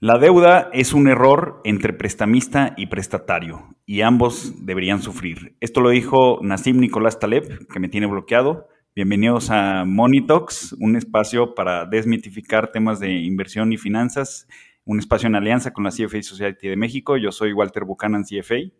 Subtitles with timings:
[0.00, 5.56] La deuda es un error entre prestamista y prestatario, y ambos deberían sufrir.
[5.58, 8.68] Esto lo dijo Nassim Nicolás Taleb, que me tiene bloqueado.
[8.94, 14.46] Bienvenidos a Monitox, un espacio para desmitificar temas de inversión y finanzas,
[14.84, 17.16] un espacio en alianza con la CFA Society de México.
[17.16, 18.70] Yo soy Walter Buchanan, CFA.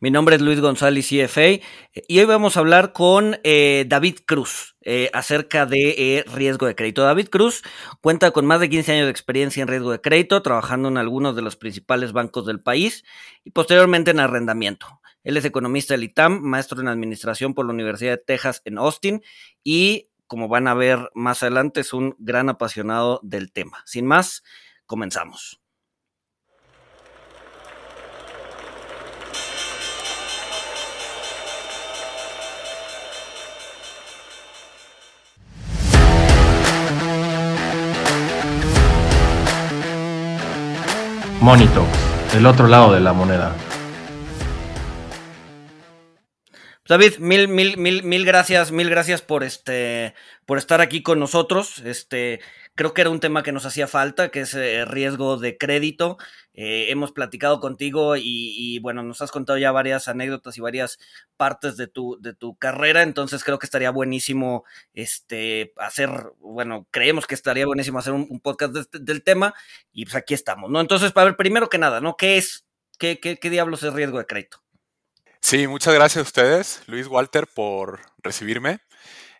[0.00, 1.60] Mi nombre es Luis González, CFA,
[2.06, 6.74] y hoy vamos a hablar con eh, David Cruz eh, acerca de eh, riesgo de
[6.74, 7.02] crédito.
[7.02, 7.62] David Cruz
[8.00, 11.34] cuenta con más de 15 años de experiencia en riesgo de crédito, trabajando en algunos
[11.36, 13.04] de los principales bancos del país
[13.44, 15.00] y posteriormente en arrendamiento.
[15.24, 19.22] Él es economista del ITAM, maestro en administración por la Universidad de Texas en Austin
[19.64, 23.82] y, como van a ver más adelante, es un gran apasionado del tema.
[23.84, 24.42] Sin más,
[24.86, 25.57] comenzamos.
[41.40, 41.84] Monito,
[42.34, 43.52] el otro lado de la moneda.
[46.88, 50.14] David, mil, mil, mil, mil gracias, mil gracias por este,
[50.46, 51.80] por estar aquí con nosotros.
[51.84, 52.40] Este,
[52.76, 56.16] creo que era un tema que nos hacía falta, que es eh, riesgo de crédito.
[56.54, 60.98] Eh, hemos platicado contigo y, bueno, nos has contado ya varias anécdotas y varias
[61.36, 67.26] partes de tu, de tu carrera, entonces creo que estaría buenísimo este, hacer, bueno, creemos
[67.26, 69.54] que estaría buenísimo hacer un, podcast este, del tema
[69.92, 70.80] y pues aquí estamos, ¿no?
[70.80, 72.16] Entonces, para ver, primero que nada, ¿no?
[72.16, 72.64] ¿Qué es?
[72.98, 74.62] ¿Qué, qué, qué diablos es riesgo de crédito?
[75.40, 78.80] Sí, muchas gracias a ustedes, Luis Walter, por recibirme.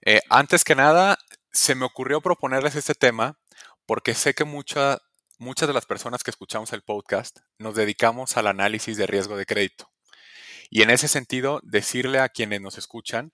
[0.04, 1.18] Eh, antes que nada,
[1.52, 3.38] se me ocurrió proponerles este tema
[3.86, 4.98] porque sé que mucha,
[5.38, 9.46] muchas de las personas que escuchamos el podcast nos dedicamos al análisis de riesgo de
[9.46, 9.90] crédito.
[10.70, 13.32] Y en ese sentido, decirle a quienes nos escuchan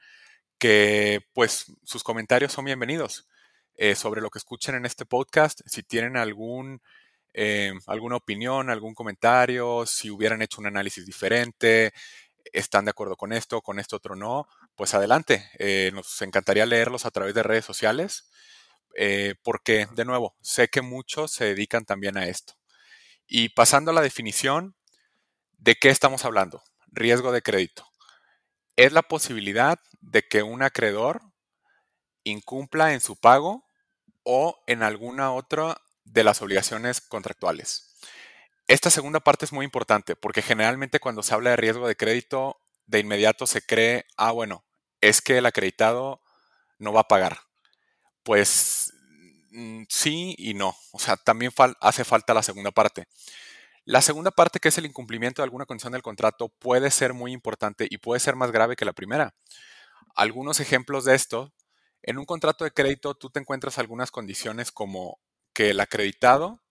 [0.59, 3.29] que pues sus comentarios son bienvenidos
[3.77, 5.61] eh, sobre lo que escuchen en este podcast.
[5.67, 6.81] Si tienen algún,
[7.35, 11.93] eh, alguna opinión, algún comentario, si hubieran hecho un análisis diferente,
[12.53, 15.49] están de acuerdo con esto, con esto otro no, pues adelante.
[15.59, 18.31] Eh, nos encantaría leerlos a través de redes sociales.
[18.97, 22.55] Eh, porque, de nuevo, sé que muchos se dedican también a esto.
[23.27, 24.77] Y pasando a la definición,
[25.59, 26.63] ¿de qué estamos hablando?
[26.89, 27.89] Riesgo de crédito.
[28.77, 31.23] Es la posibilidad de que un acreedor
[32.25, 33.65] incumpla en su pago
[34.23, 37.94] o en alguna otra de las obligaciones contractuales.
[38.67, 42.59] Esta segunda parte es muy importante porque generalmente cuando se habla de riesgo de crédito,
[42.87, 44.65] de inmediato se cree, ah, bueno,
[45.01, 46.23] es que el acreditado
[46.79, 47.39] no va a pagar.
[48.23, 48.93] Pues
[49.51, 50.75] mm, sí y no.
[50.93, 53.07] O sea, también hace falta la segunda parte.
[53.85, 57.33] La segunda parte, que es el incumplimiento de alguna condición del contrato, puede ser muy
[57.33, 59.35] importante y puede ser más grave que la primera.
[60.17, 61.53] Algunos ejemplos de esto,
[62.03, 65.19] en un contrato de crédito tú te encuentras algunas condiciones como
[65.53, 66.64] que el acreditado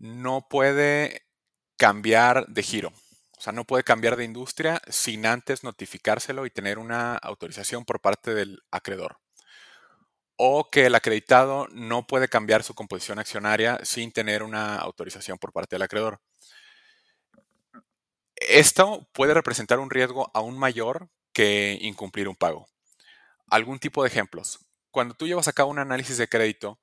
[0.00, 1.22] no puede
[1.76, 2.88] cambiar de giro.
[3.38, 8.00] O sea, no puede cambiar de industria sin antes notificárselo y tener una autorización por
[8.00, 9.18] parte del acreedor
[10.42, 15.52] o que el acreditado no puede cambiar su composición accionaria sin tener una autorización por
[15.52, 16.18] parte del acreedor.
[18.36, 22.66] Esto puede representar un riesgo aún mayor que incumplir un pago.
[23.50, 24.60] Algún tipo de ejemplos.
[24.90, 26.80] Cuando tú llevas a cabo un análisis de crédito,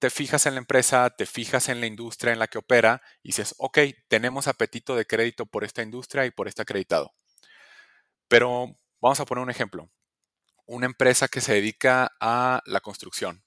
[0.00, 3.28] te fijas en la empresa, te fijas en la industria en la que opera y
[3.28, 3.78] dices, ok,
[4.08, 7.14] tenemos apetito de crédito por esta industria y por este acreditado.
[8.26, 9.90] Pero vamos a poner un ejemplo
[10.70, 13.42] una empresa que se dedica a la construcción.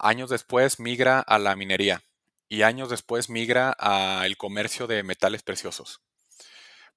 [0.00, 2.02] Años después migra a la minería
[2.48, 6.00] y años después migra al comercio de metales preciosos.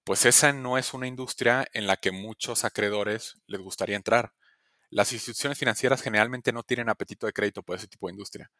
[0.03, 4.33] Pues esa no es una industria en la que muchos acreedores les gustaría entrar.
[4.89, 8.51] Las instituciones financieras generalmente no tienen apetito de crédito por ese tipo de industria.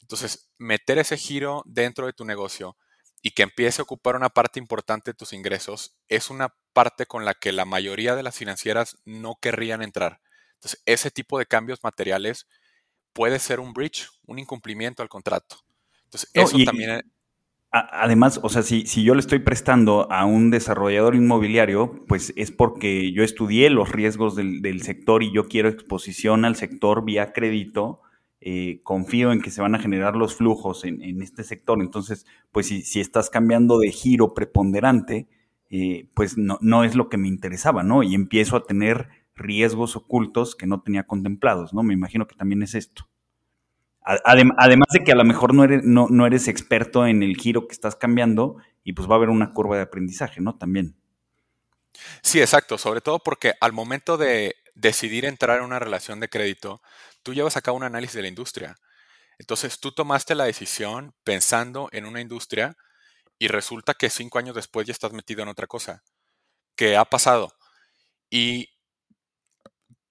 [0.00, 2.76] Entonces, meter ese giro dentro de tu negocio
[3.22, 7.24] y que empiece a ocupar una parte importante de tus ingresos es una parte con
[7.24, 10.20] la que la mayoría de las financieras no querrían entrar.
[10.54, 12.46] Entonces, ese tipo de cambios materiales
[13.12, 15.56] puede ser un breach, un incumplimiento al contrato.
[16.04, 17.02] Entonces, eso también...
[17.92, 22.50] Además, o sea, si, si yo le estoy prestando a un desarrollador inmobiliario, pues es
[22.50, 28.00] porque yo estudié los riesgos del, sector y yo quiero exposición al sector vía crédito.
[28.40, 31.80] Eh, confío en que se van a generar los flujos en, este sector.
[31.80, 35.28] Entonces, pues si, si, estás cambiando de giro preponderante,
[35.68, 38.02] eh, pues no, no es lo que me interesaba, ¿no?
[38.02, 41.82] Y empiezo a tener riesgos ocultos que no tenía contemplados, ¿no?
[41.82, 43.08] Me imagino que también es esto.
[44.06, 47.66] Además de que a lo mejor no eres, no, no eres experto en el giro
[47.66, 50.56] que estás cambiando y pues va a haber una curva de aprendizaje, ¿no?
[50.56, 50.96] También.
[52.22, 56.82] Sí, exacto, sobre todo porque al momento de decidir entrar en una relación de crédito,
[57.22, 58.76] tú llevas a cabo un análisis de la industria.
[59.38, 62.76] Entonces tú tomaste la decisión pensando en una industria
[63.38, 66.02] y resulta que cinco años después ya estás metido en otra cosa.
[66.76, 67.52] ¿Qué ha pasado?
[68.30, 68.70] Y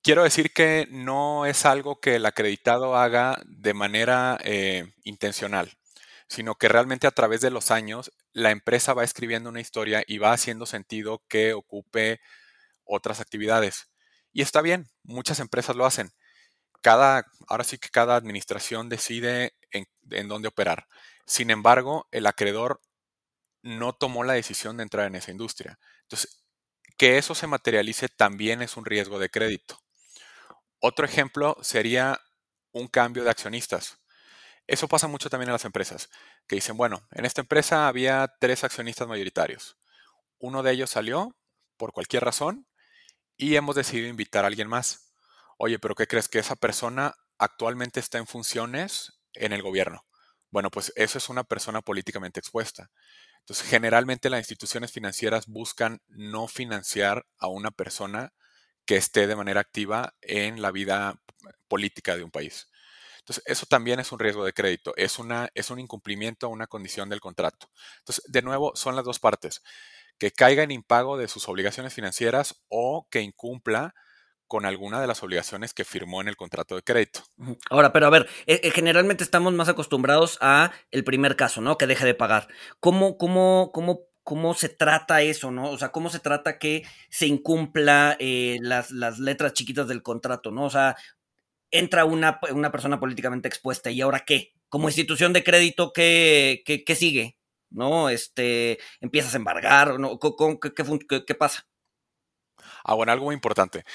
[0.06, 5.74] quiero decir que no es algo que el acreditado haga de manera eh, intencional,
[6.28, 10.20] sino que realmente a través de los años la empresa va escribiendo una historia y
[10.20, 12.22] va haciendo sentido que ocupe
[12.84, 13.90] otras actividades.
[14.32, 16.12] Y está bien, muchas empresas lo hacen.
[16.82, 20.88] Cada, ahora sí que cada administración decide en, en dónde operar.
[21.26, 22.80] Sin embargo, el acreedor
[23.64, 25.80] no tomó la decisión de entrar en esa industria.
[26.04, 26.46] Entonces,
[26.98, 29.85] que eso se materialice también es un riesgo de crédito.
[30.88, 32.22] Otro ejemplo sería
[32.72, 33.98] un cambio de accionistas.
[34.68, 36.12] Eso pasa mucho también en las empresas,
[36.46, 39.80] que dicen, bueno, en esta empresa había tres accionistas mayoritarios.
[40.38, 41.36] Uno de ellos salió
[41.76, 42.68] por cualquier razón
[43.36, 45.12] y hemos decidido invitar a alguien más.
[45.58, 50.06] Oye, pero ¿qué crees que esa persona actualmente está en funciones en el gobierno?
[50.52, 52.92] Bueno, pues eso es una persona políticamente expuesta.
[53.40, 58.34] Entonces, generalmente las instituciones financieras buscan no financiar a una persona
[58.86, 61.20] que esté de manera activa en la vida
[61.68, 62.70] política de un país.
[63.20, 66.68] Entonces, eso también es un riesgo de crédito, es, una, es un incumplimiento a una
[66.68, 67.72] condición del contrato.
[68.00, 69.64] Entonces, de nuevo, son las dos partes,
[70.20, 73.96] que caiga en impago de sus obligaciones financieras o que incumpla
[74.48, 77.22] con alguna de las obligaciones que firmó en el contrato de crédito.
[77.70, 81.78] Ahora, pero a ver, eh, eh, generalmente estamos más acostumbrados a el primer caso, ¿no?
[81.78, 82.48] Que deje de pagar.
[82.80, 85.70] ¿Cómo, cómo, cómo, cómo se trata eso, ¿no?
[85.70, 90.50] O sea, ¿cómo se trata que se incumpla eh, las, las letras chiquitas del contrato,
[90.50, 90.66] ¿no?
[90.66, 90.98] O sea,
[91.70, 94.54] entra una, una persona políticamente expuesta y ahora qué?
[94.68, 97.38] Como institución de crédito, ¿qué, qué, sigue?
[97.70, 98.10] ¿No?
[98.10, 100.20] Este, empiezas a embargar, ¿no?
[100.20, 100.32] ¿Qué,
[101.08, 101.68] qué, qué pasa?
[102.84, 103.86] Ah, bueno, algo muy importante.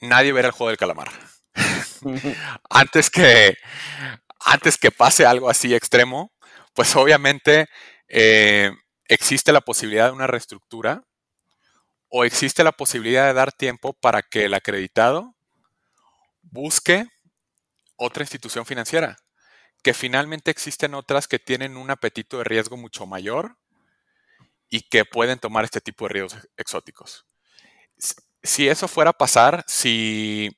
[0.00, 1.08] Nadie verá el juego del calamar.
[2.68, 3.56] antes, que,
[4.40, 6.32] antes que pase algo así extremo,
[6.74, 7.68] pues obviamente
[8.08, 8.72] eh,
[9.10, 11.04] existe la posibilidad de una reestructura
[12.08, 15.34] o existe la posibilidad de dar tiempo para que el acreditado
[16.42, 17.06] busque
[17.96, 19.16] otra institución financiera,
[19.82, 23.56] que finalmente existen otras que tienen un apetito de riesgo mucho mayor
[24.68, 27.26] y que pueden tomar este tipo de riesgos exóticos.
[28.44, 30.56] Si eso fuera a pasar, si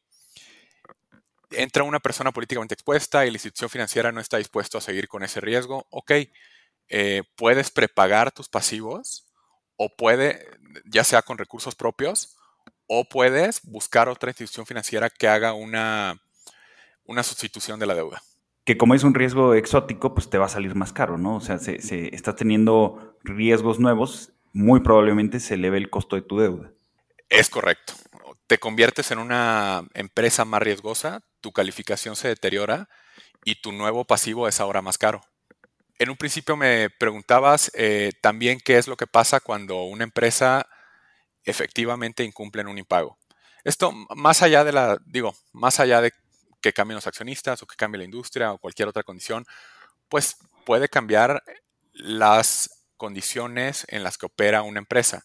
[1.50, 5.22] entra una persona políticamente expuesta y la institución financiera no está dispuesto a seguir con
[5.22, 6.12] ese riesgo, ok,
[6.88, 9.26] eh, puedes prepagar tus pasivos
[9.76, 10.46] o puede,
[10.84, 12.36] ya sea con recursos propios,
[12.86, 16.20] o puedes buscar otra institución financiera que haga una,
[17.04, 18.22] una sustitución de la deuda.
[18.64, 21.36] Que como es un riesgo exótico, pues te va a salir más caro, ¿no?
[21.36, 26.22] O sea, se, se está teniendo riesgos nuevos, muy probablemente se eleve el costo de
[26.22, 26.72] tu deuda.
[27.28, 27.94] Es correcto.
[28.46, 32.88] Te conviertes en una empresa más riesgosa, tu calificación se deteriora
[33.44, 35.22] y tu nuevo pasivo es ahora más caro.
[36.02, 40.66] En un principio me preguntabas eh, también qué es lo que pasa cuando una empresa
[41.44, 43.18] efectivamente incumplen un impago.
[43.62, 46.10] Esto, más allá de la, digo, más allá de
[46.60, 49.46] que cambien los accionistas o que cambie la industria o cualquier otra condición,
[50.08, 51.44] pues puede cambiar
[51.92, 55.24] las condiciones en las que opera una empresa.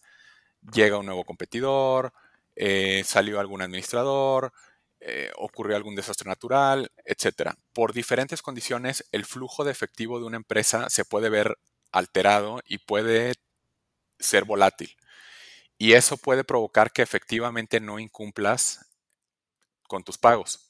[0.71, 2.13] Llega un nuevo competidor,
[2.55, 4.53] eh, salió algún administrador,
[4.99, 7.51] eh, ocurrió algún desastre natural, etc.
[7.73, 11.57] Por diferentes condiciones, el flujo de efectivo de una empresa se puede ver
[11.91, 13.33] alterado y puede
[14.19, 14.95] ser volátil.
[15.77, 18.87] Y eso puede provocar que efectivamente no incumplas
[19.87, 20.67] con tus pagos.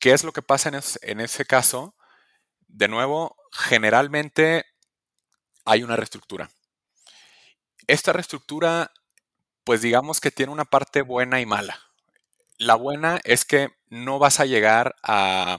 [0.00, 0.70] ¿Qué es lo que pasa
[1.02, 1.96] en, ese caso?
[2.68, 4.64] De nuevo, generalmente
[5.64, 6.50] hay una reestructura.
[7.88, 8.92] Esta reestructura,
[9.64, 11.87] pues digamos que tiene una parte buena y mala.
[12.58, 15.58] La buena es que no vas a llegar a,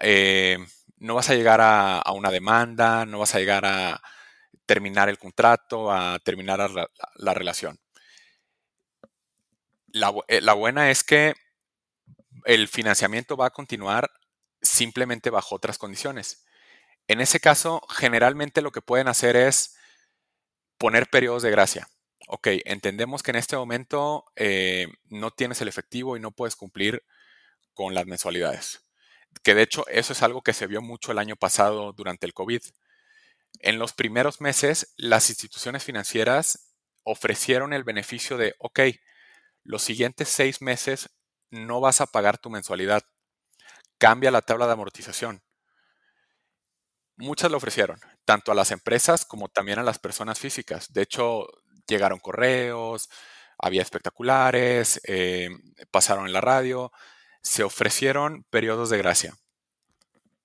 [0.00, 0.58] eh,
[0.98, 4.00] no vas a llegar a, una demanda, no vas a llegar a,
[4.66, 6.70] terminar el contrato, a terminar
[7.16, 7.78] la, relación.
[10.28, 11.34] Eh, la, buena es que
[12.44, 14.10] el financiamiento va a continuar
[14.62, 16.46] simplemente bajo otras condiciones.
[17.06, 19.76] En ese caso, generalmente lo que pueden hacer es
[20.78, 21.88] poner periodos de gracia.
[22.28, 27.04] Ok, entendemos que en este momento eh, no tienes el efectivo y no puedes cumplir
[27.74, 28.84] con las mensualidades.
[29.42, 32.34] Que de hecho eso es algo que se vio mucho el año pasado durante el
[32.34, 32.62] COVID
[33.60, 38.80] en los primeros meses, las instituciones financieras ofrecieron el beneficio de, ok,
[39.62, 41.10] los siguientes seis meses
[41.50, 43.02] no vas a pagar tu mensualidad.
[43.98, 45.42] Cambia la tabla de amortización.
[47.16, 50.92] Muchas lo ofrecieron, tanto a las empresas como también a las personas físicas.
[50.92, 51.46] De hecho,
[51.86, 53.08] llegaron correos,
[53.58, 55.48] había espectaculares, eh,
[55.90, 56.92] pasaron en la radio,
[57.42, 59.34] se ofrecieron periodos de gracia.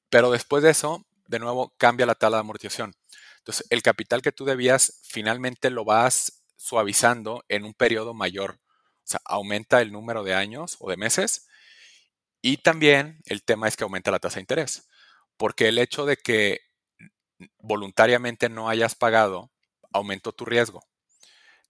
[0.09, 2.95] Pero después de eso, de nuevo, cambia la tala de amortización.
[3.39, 8.59] Entonces, el capital que tú debías finalmente lo vas suavizando en un periodo mayor.
[9.03, 11.47] O sea, aumenta el número de años o de meses.
[12.41, 14.87] Y también el tema es que aumenta la tasa de interés.
[15.37, 16.59] Porque el hecho de que
[17.57, 19.51] voluntariamente no hayas pagado
[19.91, 20.83] aumentó tu riesgo.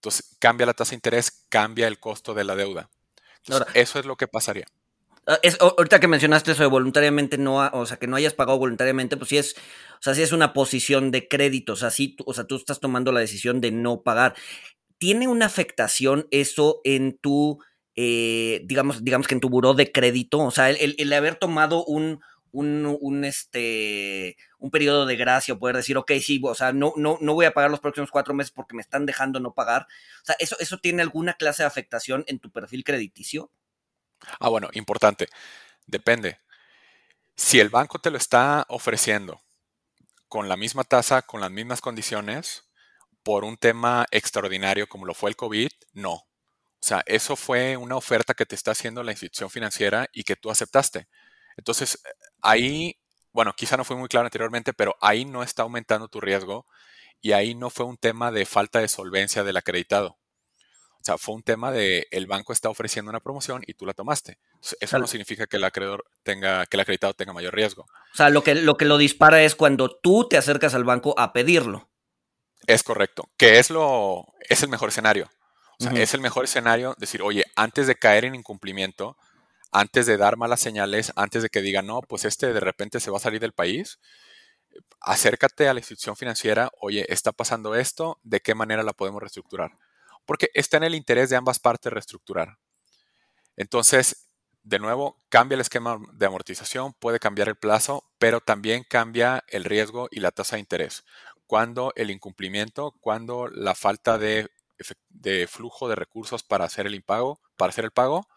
[0.00, 2.88] Entonces, cambia la tasa de interés, cambia el costo de la deuda.
[3.74, 4.66] eso es lo que pasaría.
[5.26, 9.18] Ah, ahorita que mencionaste eso de voluntariamente no, o sea, que no hayas pagado voluntariamente,
[9.18, 12.32] pues sí es, o sea, sí es una posición de crédito, o sea, sí, o
[12.32, 14.34] sea, tú estás tomando la decisión de no pagar.
[14.96, 17.58] ¿Tiene una afectación eso en tu,
[17.94, 20.38] eh, digamos, digamos que en tu buró de crédito?
[20.38, 22.20] O sea, el, haber tomado un,
[22.52, 27.18] un, un, este, un periodo de gracia poder decir, ok, sí, o sea, no, no,
[27.20, 29.86] no voy a pagar los próximos cuatro meses porque me están dejando no pagar.
[30.22, 33.50] O sea, ¿eso, ¿eso tiene alguna clase de afectación en tu perfil crediticio?
[34.38, 35.28] Ah, bueno, importante.
[35.86, 36.38] Depende.
[37.36, 39.40] Si el banco te lo está ofreciendo
[40.28, 42.70] con la misma tasa, con las mismas condiciones,
[43.22, 46.12] por un tema extraordinario como lo fue el COVID, no.
[46.12, 46.26] O
[46.82, 50.50] sea, eso fue una oferta que te está haciendo la institución financiera y que tú
[50.50, 51.08] aceptaste.
[51.56, 52.00] Entonces,
[52.42, 52.96] ahí,
[53.32, 56.66] bueno, quizá no fue muy claro anteriormente, pero ahí no está aumentando tu riesgo
[57.20, 60.18] y ahí no fue un tema de falta de solvencia del acreditado.
[61.00, 63.94] O sea, fue un tema de el banco está ofreciendo una promoción y tú la
[63.94, 64.38] tomaste.
[64.80, 67.82] eso no significa que el acreedor tenga, que el acreditado tenga mayor riesgo.
[68.12, 71.14] O sea, lo que, lo que lo dispara es cuando tú te acercas al banco
[71.18, 71.88] a pedirlo.
[72.66, 73.30] Es correcto.
[73.38, 75.30] Que es lo, es el mejor escenario.
[75.78, 79.16] O sea, es el mejor escenario decir, oye, antes de caer en incumplimiento,
[79.72, 83.10] antes de dar malas señales, antes de que diga, no, pues este de repente se
[83.10, 84.00] va a salir del país,
[85.00, 89.72] acércate a la institución financiera, oye, está pasando esto, ¿de qué manera la podemos reestructurar?
[90.30, 92.58] porque está en el interés de ambas partes reestructurar.
[93.56, 94.28] Entonces,
[94.62, 99.64] de nuevo, cambia el esquema de amortización, puede cambiar el plazo, pero también cambia el
[99.64, 101.04] riesgo y la tasa de interés.
[101.48, 104.48] Cuando el incumplimiento, cuando la falta de,
[105.48, 108.28] flujo de recursos para hacer el impago, para hacer el pago,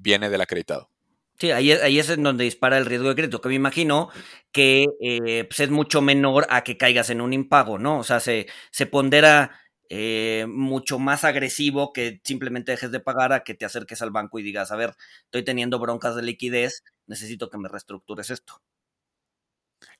[0.00, 0.90] viene del acreditado.
[1.38, 4.10] Sí, ahí, ahí es en donde dispara el riesgo de crédito, que me imagino
[4.52, 7.98] que eh, pues, es mucho menor a que caigas en un impago, ¿no?
[7.98, 13.42] O sea, se, se pondera eh, mucho más agresivo que simplemente dejes de pagar a
[13.42, 17.48] que te acerques al banco y digas, a ver, estoy teniendo broncas de liquidez, necesito
[17.48, 18.60] que me reestructures esto.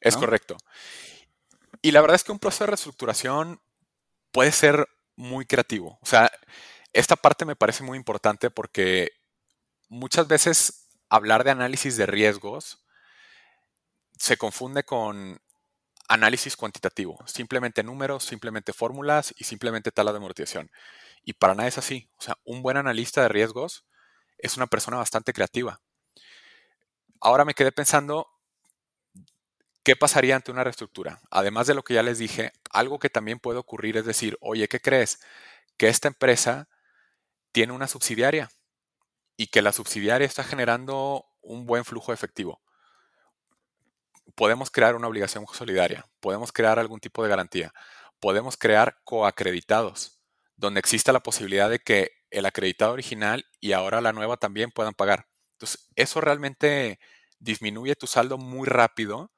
[0.01, 0.59] Es correcto.
[1.83, 3.61] Y la verdad es que un proceso de reestructuración
[4.31, 5.99] puede ser muy creativo.
[6.03, 6.31] O sea,
[6.93, 9.11] esta parte me parece muy importante porque
[9.91, 12.83] muchas veces hablar de análisis de riesgos
[14.17, 15.43] se confunde con
[16.09, 20.71] análisis cuantitativo, simplemente números, simplemente fórmulas y simplemente tabla de amortización.
[21.25, 22.09] Y para nada es así.
[22.19, 23.85] O sea, un buen analista de riesgos
[24.39, 25.81] es una persona bastante creativa.
[27.21, 28.29] Ahora me quedé pensando,
[29.83, 31.21] ¿qué pasaría ante una reestructura?
[31.31, 34.69] Además de lo que ya les dije, algo que también puede ocurrir es decir, oye,
[34.69, 35.21] ¿qué crees?
[35.77, 36.69] Que esta empresa
[37.53, 38.51] tiene una subsidiaria
[39.41, 42.61] y que la subsidiaria está generando un buen flujo efectivo
[44.35, 47.73] podemos crear una obligación solidaria, podemos crear algún tipo de garantía,
[48.21, 50.21] podemos crear coacreditados,
[50.57, 54.95] donde exista la posibilidad de que el acreditado original y ahora la nueva también puedan
[54.95, 55.27] pagar.
[55.53, 57.01] Entonces, eso realmente
[57.39, 59.33] disminuye tu saldo muy rápido.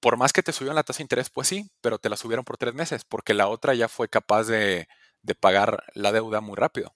[0.00, 2.44] Por más que te subieron la tasa de interés, pues sí, pero te la subieron
[2.44, 4.88] por tres meses, porque la otra ya fue capaz de,
[5.22, 6.94] de pagar la deuda muy rápido.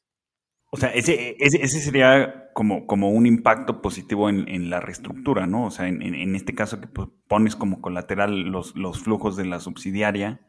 [0.77, 5.65] O sea, ese, ese, sería como, como un impacto positivo en, la reestructura, ¿no?
[5.65, 9.59] O sea, en, este caso que pues, pones como colateral los, los, flujos de la
[9.59, 10.47] subsidiaria,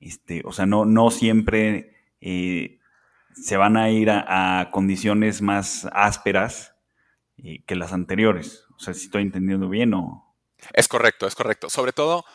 [0.00, 2.78] este, o sea, no, no siempre eh,
[3.32, 6.76] se van a ir a, condiciones más ásperas
[7.38, 8.66] eh, que las anteriores.
[8.76, 10.36] O sea, si estoy entendiendo bien o...
[10.74, 11.70] Es correcto, es correcto.
[11.70, 12.26] Sobre todo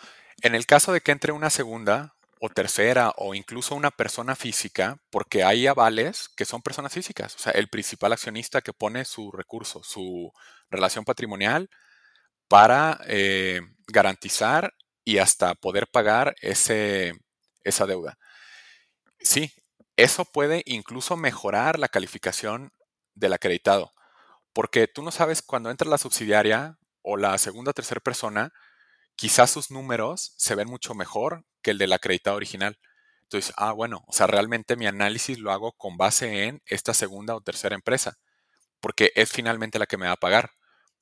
[0.42, 4.98] en el caso de que entre una segunda, o tercera o incluso una persona física,
[5.12, 7.36] porque hay avales que son personas físicas.
[7.36, 10.32] O sea, el principal accionista que pone su recurso, su
[10.70, 11.70] relación patrimonial
[12.48, 14.74] para eh, garantizar
[15.06, 17.14] y hasta poder pagar ese,
[17.64, 18.18] esa deuda.
[19.20, 19.52] Sí,
[19.98, 22.72] eso puede incluso mejorar la calificación
[23.16, 23.92] del acreditado,
[24.54, 28.54] porque tú no sabes cuando entra la subsidiaria o la segunda o tercera persona,
[29.20, 32.80] quizás sus números se ven mucho mejor que el del acreditado original.
[33.24, 37.36] Entonces, ah, bueno, o sea, realmente mi análisis lo hago con base en esta segunda
[37.36, 38.18] o tercera empresa,
[38.80, 40.52] porque es finalmente la que me va a pagar.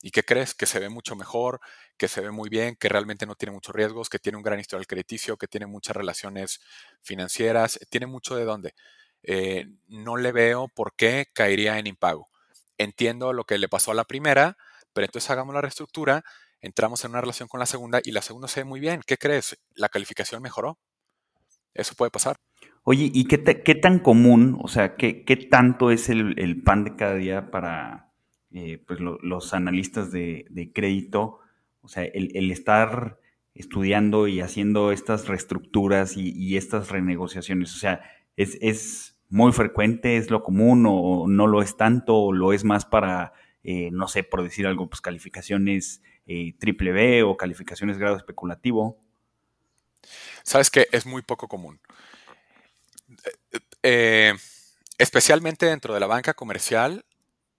[0.02, 0.52] ¿Y qué crees?
[0.54, 1.60] Que se ve mucho mejor,
[1.96, 4.58] que se ve muy bien, que realmente no tiene muchos riesgos, que tiene un gran
[4.58, 6.60] historial crediticio, que tiene muchas relaciones
[7.02, 8.74] financieras, tiene mucho de dónde.
[9.22, 12.28] Eh, no le veo por qué caería en impago.
[12.78, 14.56] Entiendo lo que le pasó a la primera,
[14.92, 16.24] pero entonces hagamos la reestructura
[16.60, 19.00] entramos en una relación con la segunda y la segunda se ve muy bien.
[19.06, 19.58] ¿Qué crees?
[19.74, 20.78] La calificación mejoró.
[21.74, 22.36] Eso puede pasar.
[22.84, 23.38] Oye, ¿y qué,
[23.74, 28.12] tan común, o sea, qué, qué tanto es el, pan de cada día para
[28.50, 31.40] eh, pues, los analistas de, crédito?
[31.82, 33.20] O sea, el, estar
[33.54, 37.74] estudiando y haciendo estas reestructuras y, estas renegociaciones.
[37.74, 38.00] O sea,
[38.36, 42.64] es, es, muy frecuente, es lo común o no lo es tanto o lo es
[42.64, 47.96] más para, eh, no sé, por decir algo, pues calificaciones eh, triple B o calificaciones
[47.96, 48.98] grado especulativo.
[50.42, 51.80] Sabes que es muy poco común.
[53.82, 54.34] Eh,
[54.98, 57.06] especialmente dentro de la banca comercial,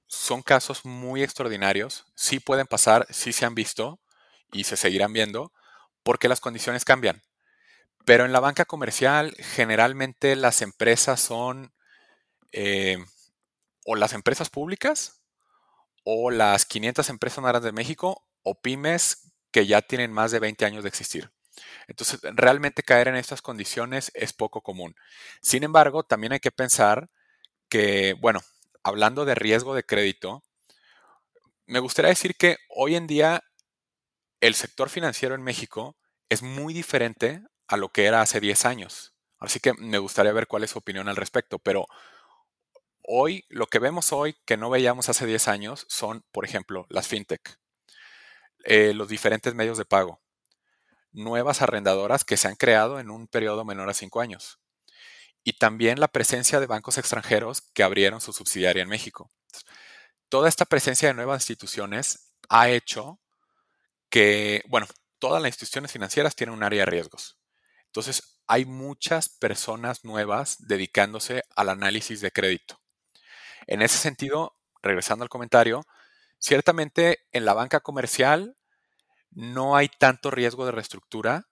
[0.05, 2.05] son casos muy extraordinarios.
[2.15, 3.99] Sí pueden pasar, sí se han visto
[4.51, 5.51] y se seguirán viendo
[6.03, 7.23] porque las condiciones cambian.
[8.05, 11.73] Pero en la banca comercial, generalmente las empresas son
[12.51, 12.97] eh,
[13.85, 15.21] o las empresas públicas
[16.03, 20.39] o las 500 empresas más grandes de México o pymes que ya tienen más de
[20.39, 21.31] 20 años de existir.
[21.88, 24.96] Entonces, realmente caer en estas condiciones es poco común.
[25.41, 27.10] Sin embargo, también hay que pensar
[27.69, 28.41] que, bueno,
[28.84, 30.43] hablando de riesgo de crédito,
[31.67, 33.43] me gustaría decir que hoy en día
[34.41, 35.98] el sector financiero en México
[36.29, 39.13] es muy diferente a lo que era hace 10 años.
[39.38, 41.88] Así que me gustaría ver cuál es su opinión al respecto, pero
[43.03, 47.08] hoy, lo que vemos hoy que no veíamos hace 10 años son, por ejemplo, las
[47.08, 47.59] fintech,
[48.63, 50.22] eh, los diferentes medios de pago,
[51.12, 54.60] nuevas arrendadoras que se han creado en un periodo menor a 5 años,
[55.44, 59.32] y también la presencia de bancos extranjeros que abrieron su subsidiaria en México.
[60.30, 63.20] Toda esta presencia de nuevas instituciones ha hecho
[64.10, 64.88] que, bueno,
[65.20, 67.38] todas las instituciones financieras tienen un área de riesgos.
[67.86, 72.80] Entonces, hay muchas personas nuevas dedicándose al análisis de crédito.
[73.68, 75.84] En ese sentido, regresando al comentario,
[76.39, 78.58] ciertamente en la banca comercial
[79.31, 81.48] no hay tanto riesgo de reestructura,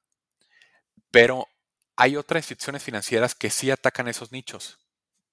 [1.11, 1.47] pero
[1.95, 4.79] hay otras instituciones financieras que sí atacan esos nichos,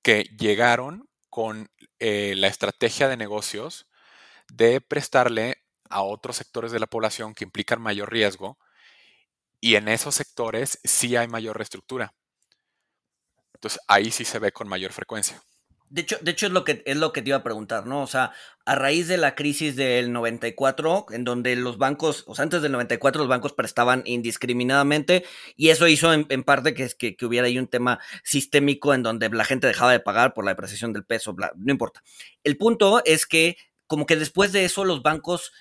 [0.02, 3.88] que llegaron con eh, la estrategia de negocios
[4.48, 8.58] de prestarle a otros sectores de la población que implican mayor riesgo
[9.60, 12.14] y en esos sectores sí hay mayor reestructura.
[13.54, 15.42] Entonces ahí sí se ve con mayor frecuencia.
[15.94, 18.02] De hecho, de hecho es, lo que, es lo que te iba a preguntar, ¿no?
[18.02, 18.32] O sea,
[18.64, 22.72] a raíz de la crisis del 94, en donde los bancos, o sea, antes del
[22.72, 25.24] 94 los bancos prestaban indiscriminadamente
[25.56, 29.44] y eso hizo en, parte que, que, hubiera ahí un tema sistémico en donde la
[29.44, 32.02] gente dejaba de pagar por la depreciación del peso, no importa.
[32.42, 35.52] El punto es que como que después de eso los bancos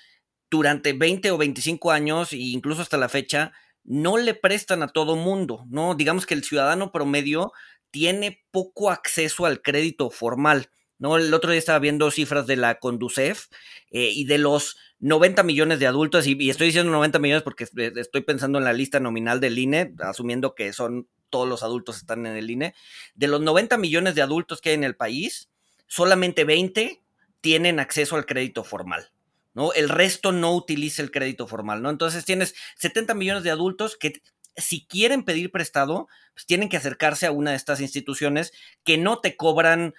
[0.50, 3.52] durante 20 o 25 años e incluso hasta la fecha
[3.84, 5.94] no le prestan a todo mundo, ¿no?
[5.94, 7.52] Digamos que el ciudadano promedio
[7.94, 10.68] tiene poco acceso al crédito formal.
[10.98, 11.16] ¿no?
[11.16, 13.46] El otro día estaba viendo cifras de la Conducef
[13.92, 18.22] eh, y de los 90 millones de adultos, y, estoy diciendo 90 millones porque estoy
[18.22, 22.36] pensando en la lista nominal del INE, asumiendo que son todos los adultos están en
[22.36, 22.74] el INE,
[23.14, 25.48] de los 90 millones de adultos que hay en el país,
[25.86, 27.00] solamente 20
[27.42, 29.12] tienen acceso al crédito formal.
[29.52, 29.72] ¿no?
[29.72, 31.90] El resto no utiliza el crédito formal, ¿no?
[31.90, 34.20] Entonces tienes 70 millones de adultos que
[34.56, 38.52] si quieren pedir prestado, pues tienen que acercarse a una de estas instituciones
[38.84, 39.94] que no te cobran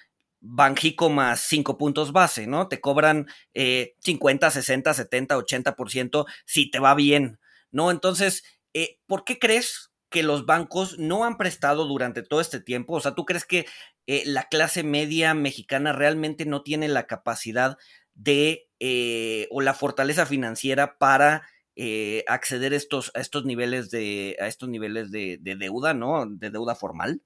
[0.47, 2.67] Banjico más 5 puntos base, ¿no?
[2.67, 7.39] Te cobran 50, 60, 70, 80% si te va bien,
[7.71, 7.89] ¿no?
[7.89, 12.93] Entonces, eh, ¿por qué crees que los bancos no han prestado durante todo este tiempo?
[12.93, 13.65] O sea, ¿tú crees que
[14.05, 17.77] eh, la clase media mexicana realmente no tiene la capacidad
[18.13, 24.37] de eh, o la fortaleza financiera para eh, acceder a estos, a estos niveles de,
[24.39, 26.25] a estos niveles de, deuda, ¿no?
[26.25, 27.21] De deuda formal.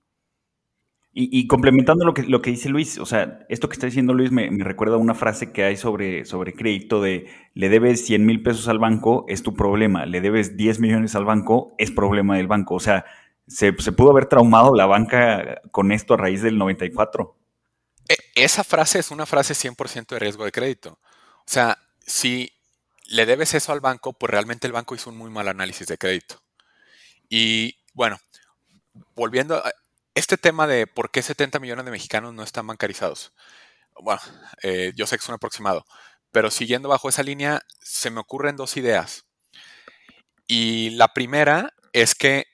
[1.12, 4.32] Y, complementando lo que, lo que dice Luis, o sea, esto que está diciendo Luis
[4.32, 8.68] me, recuerda una frase que hay sobre, sobre crédito de le debes 100 mil pesos
[8.70, 12.76] al banco, es tu problema, le debes 10 millones al banco, es problema del banco.
[12.76, 13.06] O sea,
[13.48, 17.36] se, se pudo haber traumado la banca con esto a raíz del 94.
[18.08, 21.00] E, esa frase es una frase 100% de riesgo de crédito.
[21.40, 22.52] O sea, si
[23.10, 25.98] le debes eso al banco, pues realmente el banco hizo un muy mal análisis de
[25.98, 26.44] crédito.
[27.28, 28.20] Y bueno,
[29.16, 29.72] volviendo a
[30.14, 33.34] este tema de por qué 70 millones de mexicanos no están bancarizados.
[34.00, 34.22] Bueno,
[34.62, 35.86] eh, yo sé que es un aproximado,
[36.32, 39.26] pero siguiendo bajo esa línea, se me ocurren dos ideas.
[40.46, 42.46] Y la primera es que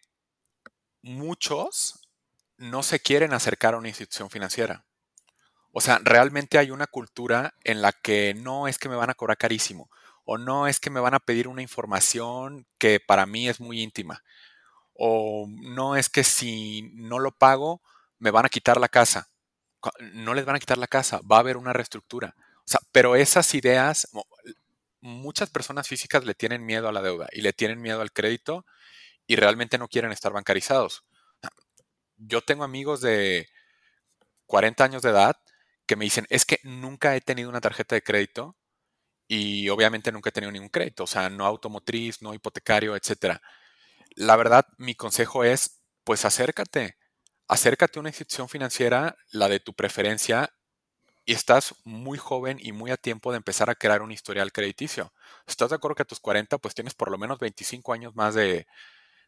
[1.02, 2.00] muchos
[2.58, 4.86] no se quieren acercar a una institución financiera.
[5.74, 9.16] O sea, realmente hay una cultura en la que no es que me van a
[9.16, 9.90] cobrar carísimo
[10.26, 13.82] o no es que me van a pedir una información que para mí es muy
[13.82, 14.24] íntima,
[14.94, 17.82] o no es que si no lo pago
[18.20, 19.30] me van a quitar la casa.
[20.02, 22.36] No les van a quitar la casa, va a haber una reestructura.
[22.60, 24.08] O sea, pero esas ideas,
[25.00, 28.66] muchas personas físicas le tienen miedo a la deuda y le tienen miedo al crédito
[29.28, 31.04] y realmente no quieren estar bancarizados.
[32.18, 33.48] Yo tengo amigos de
[34.48, 35.36] 40 años de edad
[35.86, 38.56] que me dicen, es que nunca he tenido una tarjeta de crédito
[39.28, 43.40] y obviamente nunca he tenido ningún crédito, o sea, no automotriz, no hipotecario, etc.
[44.16, 46.98] La verdad, mi consejo es, pues acércate,
[47.48, 50.54] acércate a una institución financiera, la de tu preferencia,
[51.26, 55.12] y estás muy joven y muy a tiempo de empezar a crear un historial crediticio.
[55.48, 58.36] ¿Estás de acuerdo que a tus 40 pues tienes por lo menos 25 años más
[58.36, 58.68] de,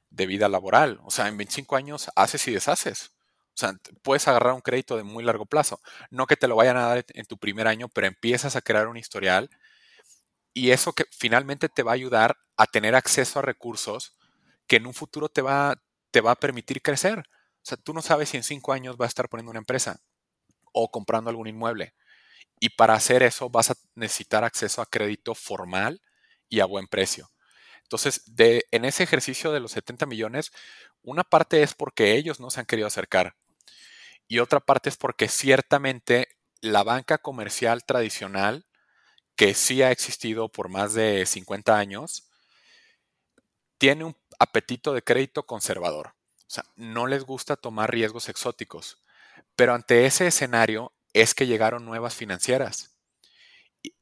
[0.10, 0.99] de vida laboral?
[1.03, 3.12] O sea, en 25 años haces y deshaces.
[3.55, 5.81] O sea, puedes agarrar un crédito de muy largo plazo.
[6.12, 8.88] No que te lo vayan a dar en tu primer año, pero empiezas a crear
[8.88, 9.49] un historial
[10.58, 14.17] y eso que finalmente te va a ayudar a tener acceso a recursos
[14.65, 17.20] que en un futuro te va, te va a permitir crecer.
[17.20, 20.00] O sea, tú no sabes si en cinco años vas a estar poniendo una empresa
[20.74, 21.93] o comprando algún inmueble.
[22.60, 26.02] Y para hacer eso vas a necesitar acceso a crédito formal
[26.50, 27.30] y a buen precio.
[27.84, 30.52] Entonces, de, en ese ejercicio de los 70 millones,
[31.04, 33.36] una parte es porque ellos no se han querido acercar
[34.28, 36.28] y otra parte es porque ciertamente
[36.62, 38.65] la banca comercial tradicional,
[39.38, 42.28] que sí ha existido por más de 50 años,
[43.78, 46.15] tiene un apetito de crédito conservador.
[46.39, 49.04] O sea, no les gusta tomar riesgos exóticos.
[49.56, 52.97] Pero ante ese escenario es que llegaron nuevas financieras.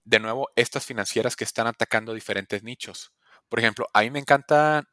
[0.06, 3.14] De nuevo, estas financieras que están atacando diferentes nichos.
[3.50, 4.88] Por ejemplo, a mí me encantan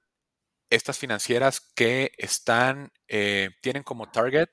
[0.70, 4.50] estas financieras que están, eh, tienen como target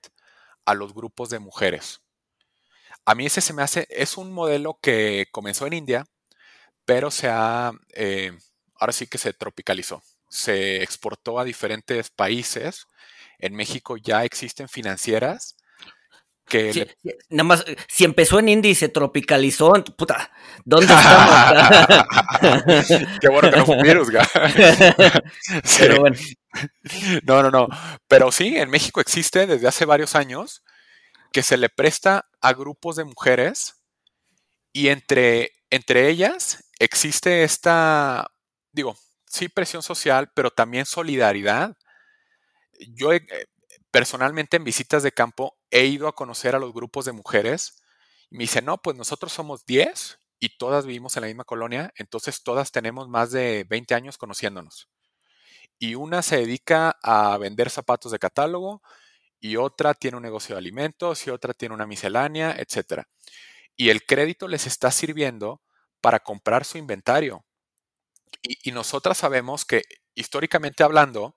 [0.65, 2.01] a los grupos de mujeres.
[3.09, 6.05] A mí ese se me hace, es un modelo que comenzó en India,
[6.85, 8.37] pero se ha, eh,
[8.75, 12.85] ahora sí que se tropicalizó, se exportó a diferentes países.
[13.39, 15.55] En México ya existen financieras
[16.45, 16.95] que
[17.29, 20.31] nada más, si empezó en India y se tropicalizó, puta,
[20.63, 22.05] ¿dónde estamos?
[23.21, 24.09] Qué bueno que no fue un virus,
[25.79, 26.15] Pero bueno.
[27.23, 27.67] No, no, no.
[28.07, 30.63] Pero sí, en México existe desde hace varios años
[31.31, 33.81] que se le presta a grupos de mujeres
[34.73, 38.31] y entre, entre ellas existe esta,
[38.71, 41.75] digo, sí, presión social, pero también solidaridad.
[42.95, 43.25] Yo eh,
[43.91, 47.81] personalmente en visitas de campo he ido a conocer a los grupos de mujeres
[48.29, 51.91] y me dicen, no, pues nosotros somos 10 y todas vivimos en la misma colonia,
[51.97, 54.87] entonces todas tenemos más de 20 años conociéndonos.
[55.79, 58.81] Y una se dedica a vender zapatos de catálogo
[59.39, 63.03] y otra tiene un negocio de alimentos y otra tiene una miscelánea, etc.
[63.75, 65.61] Y el crédito les está sirviendo
[66.01, 67.45] para comprar su inventario.
[68.41, 69.83] Y, nosotras sabemos que
[70.15, 71.35] históricamente hablando,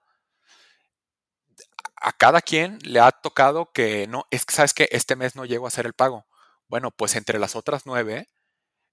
[1.96, 5.44] a cada quien le ha tocado que no, es que sabes que este mes no
[5.44, 6.26] llego a hacer el pago.
[6.68, 8.28] Bueno, pues entre las otras nueve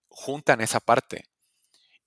[0.10, 1.26] juntan esa parte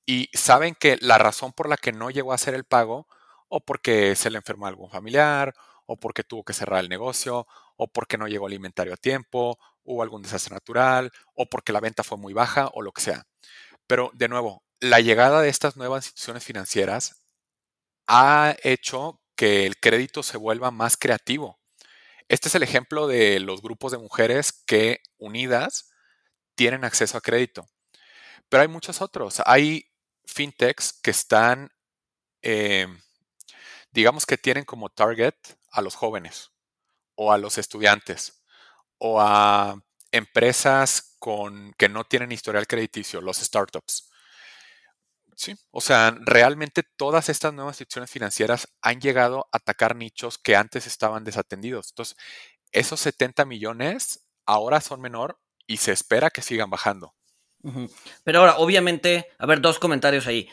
[0.07, 3.07] y saben que la razón por la que no llegó a hacer el pago
[3.49, 5.55] o porque se le enfermó algún familiar
[5.93, 9.59] o porque tuvo que cerrar el negocio o porque no llegó el inventario a tiempo,
[9.85, 13.27] hubo algún desastre natural o porque la venta fue muy baja o lo que sea.
[13.87, 17.23] Pero de nuevo, la llegada de estas nuevas instituciones financieras
[18.07, 21.59] ha hecho que el crédito se vuelva más creativo.
[22.29, 25.91] Este es el ejemplo de los grupos de mujeres que unidas
[26.55, 27.69] tienen acceso a crédito.
[28.49, 29.43] Pero hay muchos otros.
[29.45, 29.91] Hay
[30.25, 31.71] fintechs que están,
[32.41, 32.87] eh,
[33.91, 35.35] digamos que tienen como target
[35.73, 36.53] a los jóvenes
[37.15, 38.45] o a los estudiantes
[38.99, 39.77] o a
[40.13, 44.11] empresas con, que no tienen historial crediticio, los startups.
[45.35, 50.55] Sí, o sea, realmente todas estas nuevas instituciones financieras han llegado a atacar nichos que
[50.55, 51.89] antes estaban desatendidos.
[51.91, 52.17] Entonces,
[52.71, 57.15] esos 70 millones ahora son menor y se espera que sigan bajando.
[58.25, 60.49] Pero ahora, obviamente, a ver, dos comentarios ahí.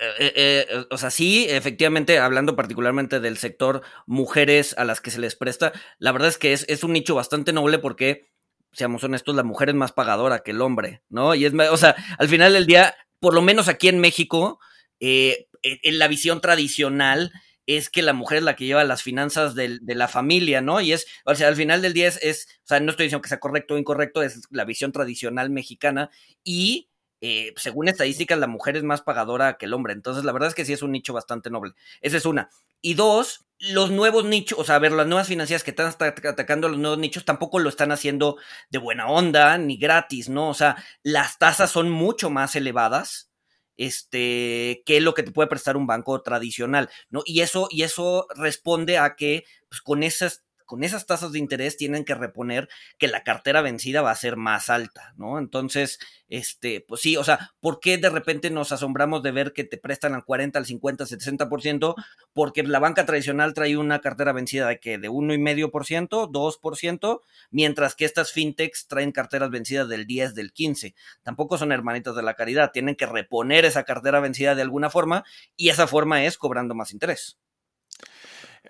[0.00, 5.10] Eh, eh, eh, o sea, sí, efectivamente, hablando particularmente del sector mujeres a las que
[5.10, 8.30] se les presta, la verdad es que es, es un nicho bastante noble porque,
[8.72, 11.34] seamos honestos, la mujer es más pagadora que el hombre, ¿no?
[11.34, 14.58] Y es, o sea, al final del día, por lo menos aquí en México,
[15.00, 17.32] en la visión tradicional
[17.66, 20.80] es que la mujer es la que lleva las finanzas de, la familia, ¿no?
[20.80, 23.28] Y es, o sea, al final del día es, o sea, no estoy diciendo que
[23.28, 26.10] sea correcto o incorrecto, es la visión tradicional mexicana
[26.44, 26.89] y
[27.20, 30.54] eh, según estadísticas la mujer es más pagadora que el hombre, entonces la verdad es
[30.54, 31.72] que sí es un nicho bastante noble.
[32.00, 32.50] Esa es una.
[32.80, 36.70] Y dos, los nuevos nichos, o sea, ver, las nuevas financieras que están atacando a
[36.70, 38.36] los nuevos nichos tampoco lo están haciendo
[38.70, 40.48] de buena onda ni gratis, ¿no?
[40.48, 43.30] O sea, las tasas son mucho más elevadas
[43.76, 47.22] este, que lo que te puede prestar un banco tradicional, ¿no?
[47.24, 51.76] Y eso, y eso responde a que pues, con esas con esas tasas de interés
[51.76, 55.40] tienen que reponer que la cartera vencida va a ser más alta, ¿no?
[55.40, 59.64] Entonces, este, pues sí, o sea, ¿por qué de repente nos asombramos de ver que
[59.64, 61.96] te prestan al 40, al 50, al 60%?
[62.32, 68.04] Porque la banca tradicional trae una cartera vencida de que de 1,5%, 2%, mientras que
[68.04, 70.94] estas fintechs traen carteras vencidas del 10, del 15.
[71.24, 75.24] Tampoco son hermanitas de la caridad, tienen que reponer esa cartera vencida de alguna forma
[75.56, 77.38] y esa forma es cobrando más interés.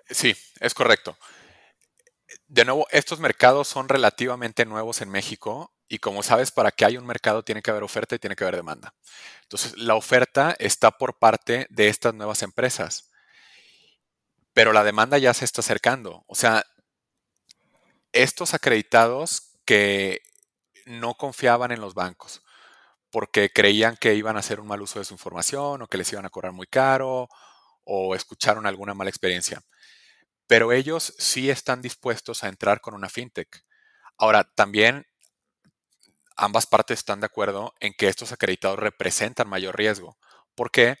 [0.09, 1.15] Sí, es correcto.
[2.47, 6.99] De nuevo, estos mercados son relativamente nuevos en México y como sabes, para que haya
[6.99, 8.93] un mercado tiene que haber oferta y tiene que haber demanda.
[9.43, 13.11] Entonces, la oferta está por parte de estas nuevas empresas,
[14.53, 16.23] pero la demanda ya se está acercando.
[16.27, 16.63] O sea,
[18.13, 20.21] estos acreditados que
[20.85, 22.41] no confiaban en los bancos
[23.11, 26.11] porque creían que iban a hacer un mal uso de su información o que les
[26.13, 27.27] iban a cobrar muy caro
[27.83, 29.61] o escucharon alguna mala experiencia
[30.51, 33.63] pero ellos sí están dispuestos a entrar con una fintech.
[34.17, 35.05] Ahora, también
[36.35, 40.17] ambas partes están de acuerdo en que estos acreditados representan mayor riesgo.
[40.55, 40.97] ¿Por qué?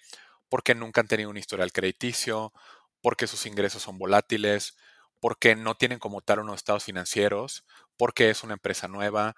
[0.49, 2.53] Porque nunca han tenido un historial crediticio,
[3.01, 4.77] porque sus ingresos son volátiles,
[5.19, 7.65] porque no tienen como tal unos estados financieros,
[7.97, 9.35] porque es una empresa nueva,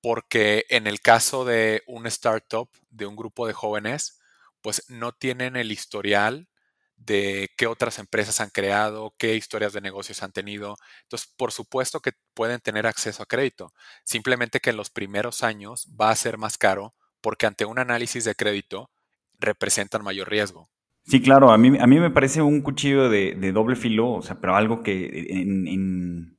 [0.00, 4.20] porque en el caso de un startup, de un grupo de jóvenes,
[4.60, 6.48] pues no tienen el historial
[7.04, 10.76] de qué otras empresas han creado, qué historias de negocios han tenido.
[11.02, 13.72] Entonces, por supuesto que pueden tener acceso a crédito.
[14.04, 18.24] Simplemente que en los primeros años va a ser más caro porque ante un análisis
[18.24, 18.90] de crédito
[19.38, 20.68] representan mayor riesgo.
[21.04, 24.40] Sí, claro, a mí, a mí me parece un cuchillo de, doble filo, o sea,
[24.40, 26.36] pero algo que, en,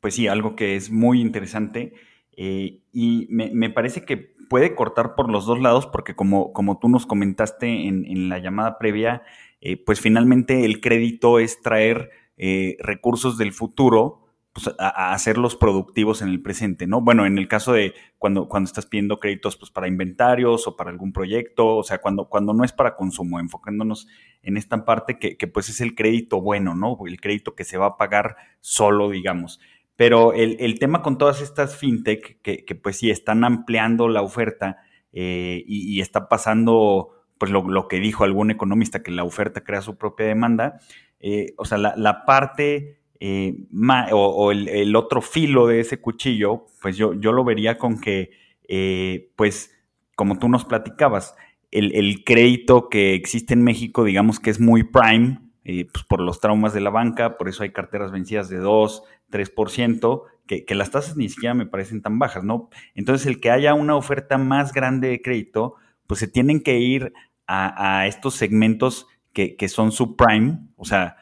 [0.00, 1.94] pues sí, algo que es muy interesante
[2.36, 6.88] eh, y me, parece que puede cortar por los dos lados porque como, como tú
[6.88, 9.22] nos comentaste en, en la llamada previa,
[9.60, 14.20] eh, pues finalmente el crédito es traer eh, recursos del futuro
[14.52, 17.00] pues, a, hacerlos productivos en el presente, ¿no?
[17.00, 20.90] Bueno, en el caso de cuando, cuando estás pidiendo créditos pues, para inventarios o para
[20.90, 24.08] algún proyecto, o sea, cuando, cuando no es para consumo, enfocándonos
[24.42, 26.96] en esta parte que, pues es el crédito bueno, ¿no?
[27.06, 29.60] El crédito que se va a pagar solo, digamos.
[29.96, 34.78] Pero el, tema con todas estas fintech, que, pues sí, están ampliando la oferta
[35.12, 39.96] eh, y, está pasando pues lo, que dijo algún economista, que la oferta crea su
[39.96, 40.78] propia demanda,
[41.20, 43.64] eh, o sea, la, parte eh,
[44.12, 48.32] o, el, otro filo de ese cuchillo, pues yo, yo lo vería con que,
[48.68, 49.74] eh, pues,
[50.16, 51.34] como tú nos platicabas,
[51.70, 56.74] el, crédito que existe en México, digamos que es muy prime, pues por los traumas
[56.74, 61.16] de la banca, por eso hay carteras vencidas de 2, 3%, que, que las tasas
[61.16, 62.68] ni siquiera me parecen tan bajas, ¿no?
[62.94, 65.76] Entonces, el que haya una oferta más grande de crédito,
[66.10, 67.12] pues se tienen que ir
[67.50, 71.16] a, estos segmentos que, son subprime, o sea,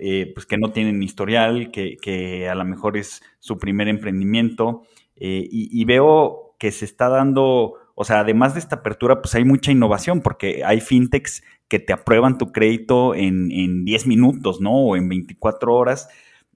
[0.00, 4.82] eh, pues que no tienen historial, que, a lo mejor es su primer emprendimiento,
[5.16, 9.44] eh, y, veo que se está dando, o sea, además de esta apertura, pues hay
[9.44, 14.72] mucha innovación, porque hay fintechs que te aprueban tu crédito en, en 10 minutos, ¿no?
[14.72, 16.08] O en 24 horas.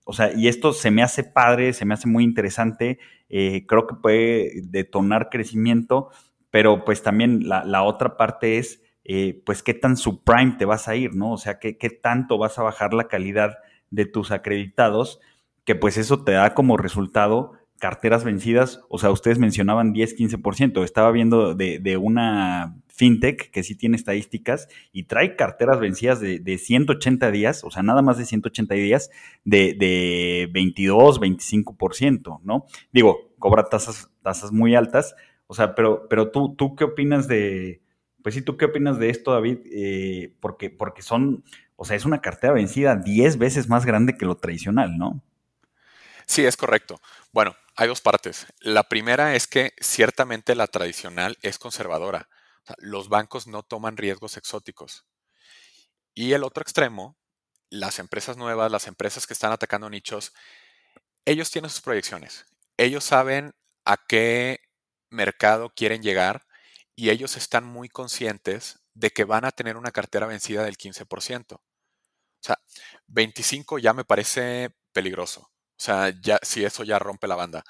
[0.04, 2.98] O sea, y esto se me hace padre, se me hace muy interesante,
[3.28, 6.10] eh, creo que puede detonar crecimiento,
[6.50, 10.88] pero pues también la, la otra parte es eh, pues qué tan subprime te vas
[10.88, 11.32] a ir, ¿no?
[11.32, 13.58] O sea, qué, qué tanto vas a bajar la calidad
[13.90, 15.20] de tus acreditados,
[15.64, 20.82] que pues eso te da como resultado carteras vencidas, o sea, ustedes mencionaban 10, 15%,
[20.82, 26.58] estaba viendo de, una fintech que sí tiene estadísticas y trae carteras vencidas de, de
[26.58, 29.10] 180 días, o sea, nada más de 180 días,
[29.44, 32.64] de, de 22, 25%, ¿no?
[32.92, 35.14] Digo, cobra tasas, tasas muy altas,
[35.46, 37.82] o sea, pero, pero tú, ¿tú qué opinas de,
[38.26, 39.58] pues sí, ¿tú qué opinas de esto, David?
[39.66, 41.44] Eh, porque, porque son,
[41.76, 45.22] o sea, es una cartera vencida 10 veces más grande que lo tradicional, ¿no?
[46.26, 47.00] Sí, es correcto.
[47.30, 48.48] Bueno, hay dos partes.
[48.58, 52.28] La primera es que ciertamente la tradicional es conservadora.
[52.78, 55.06] los bancos no toman riesgos exóticos.
[56.12, 57.16] Y el otro extremo,
[57.70, 60.32] las empresas nuevas, las empresas que están atacando nichos,
[61.26, 62.44] ellos tienen sus proyecciones.
[62.76, 64.58] Ellos saben a qué
[65.10, 66.45] mercado quieren llegar
[66.96, 71.56] y ellos están muy conscientes de que van a tener una cartera vencida del 15%.
[71.56, 71.60] O
[72.40, 72.58] sea,
[73.06, 75.42] 25 ya me parece peligroso.
[75.42, 77.64] O sea, ya si eso ya rompe la banda.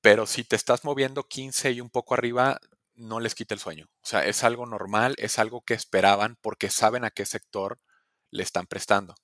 [0.00, 2.60] Pero si te estás moviendo 15 y un poco arriba,
[2.94, 3.86] no les quita el sueño.
[4.02, 7.80] O sea, es algo normal, es algo que esperaban porque saben a qué sector
[8.30, 9.14] le están prestando.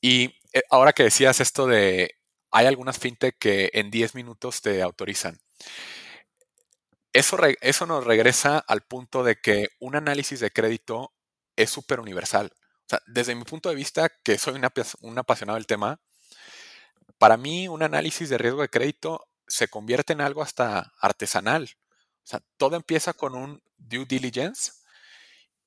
[0.00, 2.16] Y eh, ahora que decías esto de,
[2.50, 5.38] hay algunas fintech que en 10 minutos te autorizan
[7.12, 11.12] eso, eso nos regresa al punto de que un análisis de crédito
[11.56, 12.52] es súper universal.
[13.06, 14.54] Desde mi punto de vista, que soy
[15.00, 16.00] un apasionado del tema,
[17.18, 21.70] para mí un análisis de riesgo de crédito se convierte en algo hasta artesanal.
[22.56, 24.72] Todo empieza con un due diligence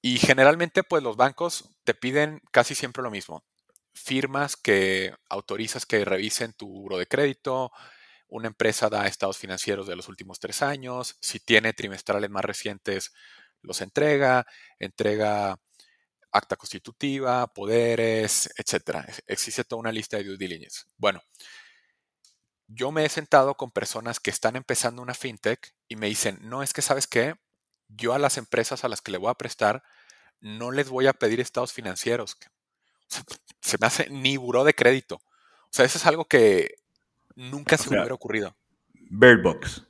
[0.02, 3.44] y generalmente pues los bancos te piden casi siempre lo mismo.
[3.94, 7.72] Firmas que autorizas que revisen tu buro de crédito,
[8.28, 13.14] una empresa da estados financieros de los últimos tres años, si tiene trimestrales más recientes
[13.62, 14.46] los entrega,
[14.80, 15.60] entrega
[16.32, 19.06] acta constitutiva, poderes, etcétera.
[19.28, 20.84] Existe toda una lista de due diligence.
[20.98, 21.22] Bueno,
[22.68, 26.64] yo me he sentado con personas que están empezando una fintech y me dicen, no,
[26.64, 27.36] es que sabes qué,
[27.88, 29.84] yo a las empresas a las que le voy a prestar
[30.42, 32.38] no les voy a pedir estados financieros.
[33.62, 35.16] Se me hace ni buró de crédito.
[35.16, 36.76] O sea, eso es algo que
[37.36, 38.56] nunca se me hubiera ocurrido.
[38.93, 39.84] Bird Box.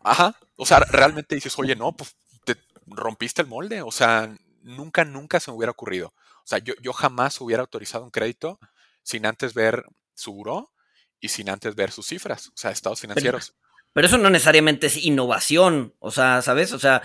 [0.00, 0.36] Ajá.
[0.56, 3.82] O sea, realmente dices, oye, no, pues te rompiste el molde.
[3.82, 6.08] O sea, nunca, nunca se me hubiera ocurrido.
[6.08, 8.58] O sea, yo, yo jamás hubiera autorizado un crédito
[9.02, 9.84] sin antes ver
[10.14, 10.72] su buró
[11.20, 13.54] y sin antes ver sus cifras, o sea, estados financieros.
[13.92, 16.72] Pero, eso no necesariamente es innovación, o sea, ¿sabes?
[16.72, 17.02] O sea,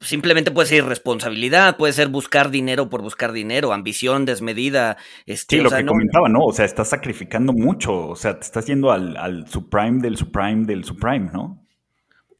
[0.00, 4.96] simplemente puede ser irresponsabilidad, puede ser buscar dinero por buscar dinero, ambición desmedida.
[5.26, 6.40] Este, sí, lo que comentaba, ¿no?
[6.40, 10.66] O sea, estás sacrificando mucho, o sea, te estás yendo al, al subprime del subprime
[10.66, 11.66] del subprime, ¿no?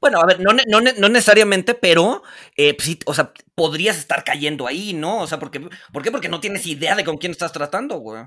[0.00, 2.22] Bueno, a ver, no, no, no necesariamente, pero
[2.56, 5.20] eh, pues sí, o sea, podrías estar cayendo ahí, ¿no?
[5.20, 5.60] O sea, porque,
[5.92, 6.10] ¿por qué?
[6.10, 8.24] Porque no tienes idea de con quién estás tratando, güey.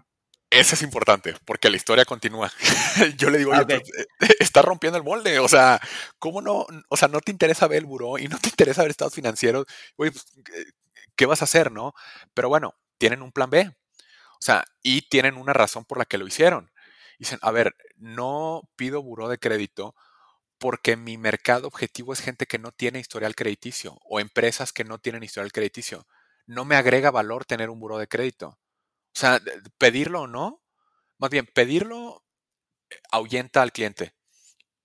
[0.52, 2.52] Eso es importante, porque la historia continúa.
[3.18, 3.82] Yo le digo, oye, pues,
[4.22, 5.40] eh, está rompiendo el molde.
[5.40, 5.80] O sea,
[6.18, 6.66] ¿cómo no?
[6.90, 9.66] O sea, no te interesa ver el buró y no te interesa ver estados financieros.
[9.96, 10.26] Oye, pues,
[11.16, 11.94] ¿qué vas a hacer, no?
[12.34, 13.68] Pero bueno, tienen un plan B.
[13.70, 16.72] O sea, y tienen una razón por la que lo hicieron.
[17.20, 19.96] Dicen, a ver, no pido buró de crédito
[20.60, 25.00] porque mi mercado objetivo es gente que no tiene historial crediticio o empresas que no
[25.00, 26.08] tienen historial crediticio.
[26.48, 28.58] No me agrega valor tener un buró de crédito.
[29.16, 29.42] O sea,
[29.78, 30.64] pedirlo o no,
[31.18, 32.24] más bien, pedirlo
[32.90, 34.14] eh, ahuyenta al cliente.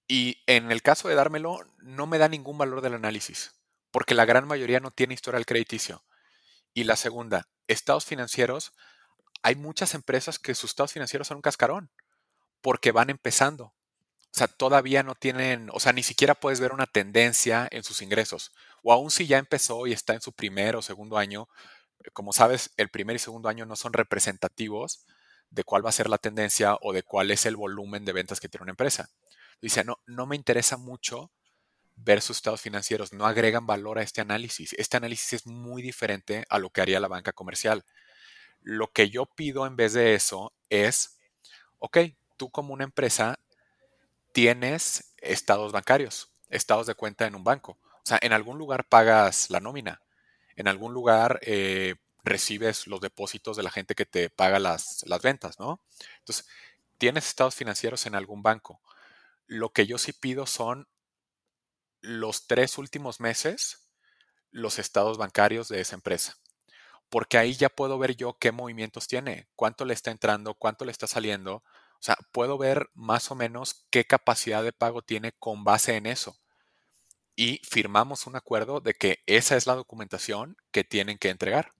[0.06, 3.52] Y en el caso de dármelo, no me da ningún valor del análisis,
[3.90, 6.04] porque la gran mayoría no tiene historial crediticio.
[6.74, 8.72] Y la segunda, estados financieros,
[9.42, 11.90] hay muchas empresas que sus estados financieros son un cascarón,
[12.60, 13.66] porque van empezando.
[14.34, 18.02] O sea, todavía no tienen, o sea, ni siquiera puedes ver una tendencia en sus
[18.02, 18.52] ingresos.
[18.82, 21.48] O aún si ya empezó y está en su primer o segundo año,
[22.12, 25.06] como sabes, el primer y segundo año no son representativos
[25.50, 28.40] de cuál va a ser la tendencia o de cuál es el volumen de ventas
[28.40, 29.10] que tiene una empresa.
[29.60, 31.30] Dice, no, no me interesa mucho
[31.96, 34.72] ver sus estados financieros, no agregan valor a este análisis.
[34.74, 37.84] Este análisis es muy diferente a lo que haría la banca comercial.
[38.60, 41.18] Lo que yo pido en vez de eso es,
[41.78, 41.98] ok,
[42.36, 43.38] tú como una empresa
[44.32, 47.78] tienes estados bancarios, estados de cuenta en un banco.
[47.82, 50.02] O sea, en algún lugar pagas la nómina,
[50.56, 55.22] en algún lugar eh, recibes los depósitos de la gente que te paga las, las
[55.22, 55.80] ventas, ¿no?
[56.18, 56.46] Entonces,
[56.98, 58.80] tienes estados financieros en algún banco.
[59.46, 60.88] Lo que yo sí pido son
[62.00, 63.90] los tres últimos meses,
[64.50, 66.36] los estados bancarios de esa empresa.
[67.10, 70.92] Porque ahí ya puedo ver yo qué movimientos tiene, cuánto le está entrando, cuánto le
[70.92, 71.56] está saliendo.
[71.56, 76.06] O sea, puedo ver más o menos qué capacidad de pago tiene con base en
[76.06, 76.38] eso
[77.36, 81.72] y firmamos un acuerdo de que esa es la documentación que tienen que entregar.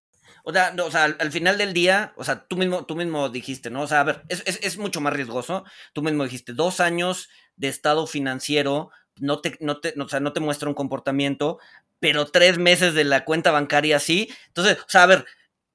[0.47, 3.83] O sea, al, final del día, o sea, tú mismo, tú mismo dijiste, ¿no?
[3.83, 5.65] O sea, a ver, es, es, mucho más riesgoso.
[5.95, 10.35] Tú mismo dijiste, dos años de estado financiero no te, no te, o sea, no
[10.35, 11.59] te muestra un comportamiento,
[11.99, 14.29] pero tres meses de la cuenta bancaria sí.
[14.49, 15.25] Entonces, o sea, a ver,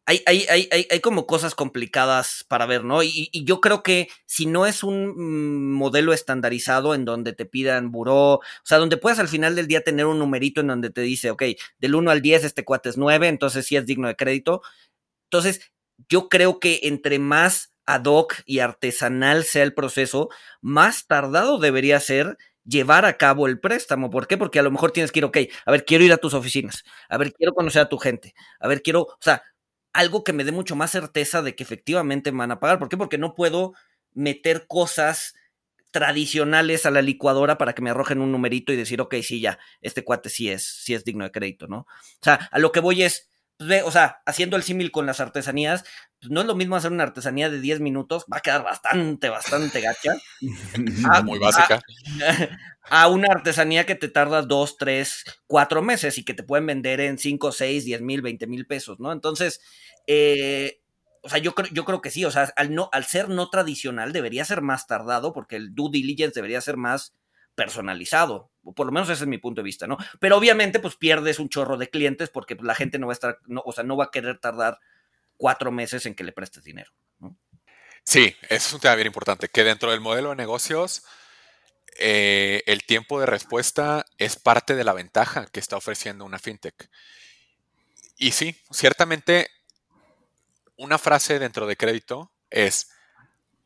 [0.10, 3.04] hay, hay, hay, hay, como cosas complicadas para ver, ¿no?
[3.04, 8.34] Y, yo creo que si no es un modelo estandarizado en donde te pidan buró,
[8.38, 11.30] o sea, donde puedas al final del día tener un numerito en donde te dice,
[11.30, 11.44] ok,
[11.78, 14.64] del 1 al 10 este cuate es 9, entonces sí es digno de crédito.
[15.26, 15.62] Entonces,
[16.10, 22.00] yo creo que entre más ad hoc y artesanal sea el proceso, más tardado debería
[22.00, 24.10] ser llevar a cabo el préstamo.
[24.10, 24.38] ¿Por qué?
[24.40, 26.84] Porque a lo mejor tienes que ir, ok, a ver, quiero ir a tus oficinas,
[27.10, 29.44] a ver, quiero conocer a tu gente, a ver, quiero, o sea,
[30.00, 32.80] algo que me dé mucho más certeza de que efectivamente me van a pagar.
[32.80, 32.96] ¿Por qué?
[32.96, 33.74] Porque no puedo
[34.14, 35.36] meter cosas
[35.92, 39.60] tradicionales a la licuadora para que me arrojen un numerito y decir, ok, sí, ya,
[39.82, 41.80] este cuate sí es, sí es digno de crédito, ¿no?
[41.80, 43.30] O sea, a lo que voy es,
[43.60, 45.84] pues, o sea, haciendo el símil con las artesanías,
[46.22, 49.28] pues no es lo mismo hacer una artesanía de 10 minutos, va a quedar bastante,
[49.28, 50.14] bastante gacha.
[51.26, 51.82] Muy básica.
[52.92, 57.02] A, una artesanía que te tarda 2, 3, 4 meses y que te pueden vender
[57.02, 59.12] en 5, 6, 10 mil, 20 mil pesos, ¿no?
[59.12, 59.60] Entonces,
[60.08, 60.82] eh,
[61.22, 63.50] o sea, yo creo, yo creo que sí, o sea, al, no, al ser no
[63.50, 67.14] tradicional debería ser más tardado porque el due diligence debería ser más
[67.64, 69.98] personalizado, o por lo menos ese es mi punto de vista, ¿no?
[70.22, 73.40] Pero obviamente pues pierdes un chorro de clientes porque la gente no va a estar,
[73.48, 74.80] no, o sea, no va a querer tardar
[75.36, 76.92] cuatro meses en que le prestes dinero.
[78.04, 81.04] Sí, es un tema bien importante, que dentro del modelo de negocios,
[81.98, 86.90] eh, el tiempo de respuesta es parte de la ventaja que está ofreciendo una fintech.
[88.18, 89.50] Y sí, ciertamente
[90.78, 92.90] una frase dentro de crédito es,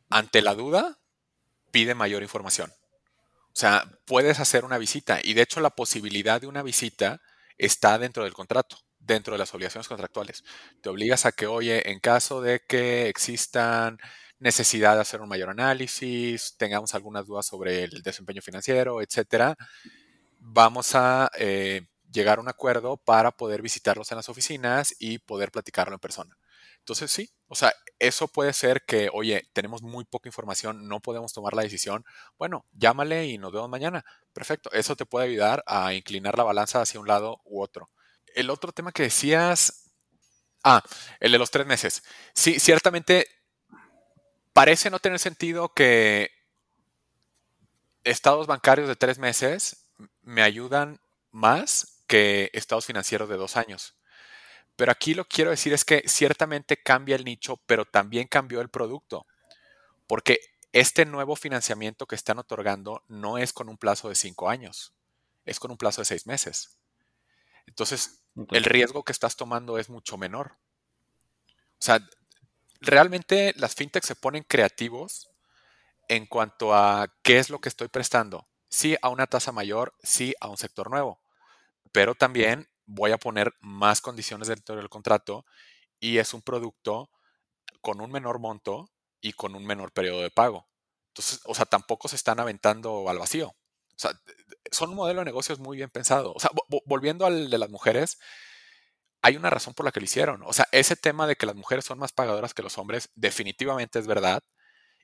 [0.10, 0.98] ante la duda,
[1.72, 2.74] pide mayor información.
[3.54, 7.22] O sea, puedes hacer una visita y de hecho la posibilidad de una visita
[7.58, 10.44] está dentro del contrato, dentro de las obligaciones contractuales.
[10.82, 14.00] Te obligas a que, oye, en caso de que existan
[14.40, 19.56] necesidad de hacer un mayor análisis, tengamos algunas dudas sobre el desempeño financiero, etcétera,
[20.40, 25.52] vamos a eh, llegar a un acuerdo para poder visitarlos en las oficinas y poder
[25.52, 26.38] platicarlo en persona.
[26.84, 31.32] Entonces, sí, o sea, eso puede ser que, oye, tenemos muy poca información, no podemos
[31.32, 32.04] tomar la decisión.
[32.38, 34.04] Bueno, llámale y nos vemos mañana.
[34.34, 37.90] Perfecto, eso te puede ayudar a inclinar la balanza hacia un lado u otro.
[38.36, 39.94] El otro tema que decías,
[40.66, 40.84] ah,
[41.22, 42.04] el de los tres meses.
[42.34, 43.28] Sí, ciertamente
[44.52, 46.32] parece no tener sentido que
[48.04, 49.90] estados bancarios de tres meses
[50.22, 51.00] me ayudan
[51.32, 53.96] más que estados financieros de dos años.
[54.84, 58.60] Pero aquí lo que quiero decir es que ciertamente cambia el nicho, pero también cambió
[58.60, 59.26] el producto.
[60.08, 60.42] Porque
[60.74, 64.94] este nuevo financiamiento que están otorgando no es con un plazo de cinco años,
[65.46, 66.82] es con un plazo de seis meses.
[67.66, 70.58] Entonces, el riesgo que estás tomando es mucho menor.
[71.48, 72.06] O sea,
[72.82, 75.30] realmente las fintechs se ponen creativos
[76.10, 78.50] en cuanto a qué es lo que estoy prestando.
[78.68, 81.22] Sí a una tasa mayor, sí a un sector nuevo,
[81.94, 85.46] pero también voy a poner más condiciones dentro del contrato
[86.00, 87.10] y es un producto
[87.82, 88.90] con un menor monto
[89.22, 90.68] y con un menor periodo de pago.
[91.10, 93.50] Entonces, o sea, tampoco se están aventando al vacío.
[93.50, 94.12] O sea,
[94.72, 96.34] son un modelo de negocios muy bien pensado.
[96.34, 96.50] O sea,
[96.86, 98.18] volviendo al de las mujeres,
[99.22, 100.44] hay una razón por la que lo hicieron.
[100.44, 104.00] O sea, ese tema de que las mujeres son más pagadoras que los hombres definitivamente
[104.00, 104.44] es verdad.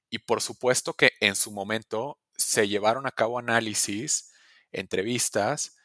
[0.10, 4.32] Y por supuesto que en su momento se llevaron a cabo análisis,
[4.72, 5.78] entrevistas,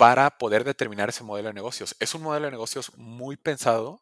[0.00, 1.94] para poder determinar ese modelo de negocios.
[2.00, 4.00] Es un modelo de negocios muy pensado,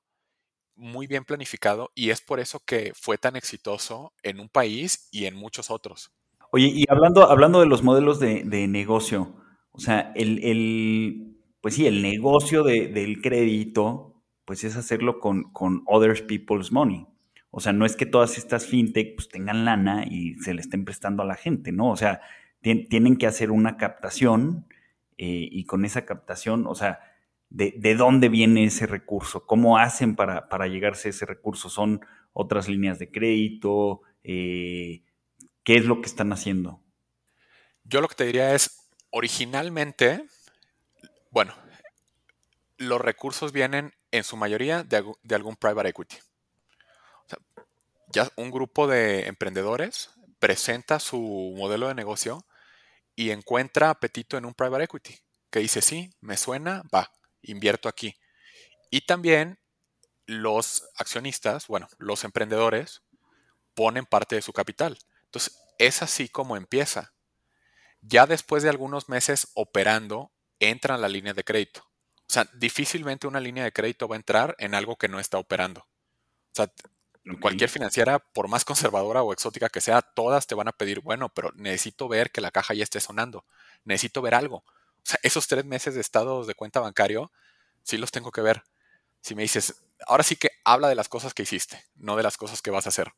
[0.76, 5.24] muy bien planificado y es por eso que fue tan exitoso en un país y
[5.24, 6.12] en muchos otros.
[6.52, 9.34] Oye, y hablando, hablando de los modelos de, negocio,
[9.72, 16.24] o sea, el, pues sí, el negocio del crédito, pues es hacerlo con, con other
[16.28, 17.08] people's money.
[17.50, 20.84] O sea, no es que todas estas fintech pues, tengan lana y se le estén
[20.84, 21.90] prestando a la gente, ¿no?
[21.90, 22.20] O sea,
[22.60, 24.68] tienen que hacer una captación
[25.18, 27.00] eh, y con esa captación, o sea,
[27.50, 29.46] de, dónde viene ese recurso?
[29.46, 31.68] ¿Cómo hacen para, para, llegarse a ese recurso?
[31.68, 32.00] ¿Son
[32.32, 34.02] otras líneas de crédito?
[34.22, 35.02] Eh,
[35.64, 36.80] ¿Qué es lo que están haciendo?
[37.82, 40.24] Yo lo que te diría es, originalmente,
[41.30, 41.52] bueno,
[42.76, 46.16] los recursos vienen en su mayoría de, de algún private equity.
[46.16, 47.38] O sea,
[48.12, 52.44] ya un grupo de emprendedores presenta su modelo de negocio
[53.18, 55.18] y encuentra apetito en un private equity,
[55.50, 57.10] que dice, sí, me suena, va,
[57.42, 58.16] invierto aquí.
[58.92, 59.58] Y también
[60.26, 63.02] los accionistas, bueno, los emprendedores,
[63.74, 65.00] ponen parte de su capital.
[65.24, 67.12] Entonces, es así como empieza.
[68.02, 71.90] Ya después de algunos meses operando, entra en la línea de crédito.
[72.18, 75.38] O sea, difícilmente una línea de crédito va a entrar en algo que no está
[75.38, 75.80] operando.
[75.80, 76.72] O sea,
[77.36, 81.28] Cualquier financiera, por más conservadora o exótica que sea, todas te van a pedir, bueno,
[81.28, 83.44] pero necesito ver que la caja ya esté sonando.
[83.84, 84.58] Necesito ver algo.
[84.58, 87.30] O sea, esos tres meses de estados de cuenta bancario,
[87.82, 88.62] sí los tengo que ver.
[89.20, 92.36] Si me dices, ahora sí que habla de las cosas que hiciste, no de las
[92.36, 93.12] cosas que vas a hacer.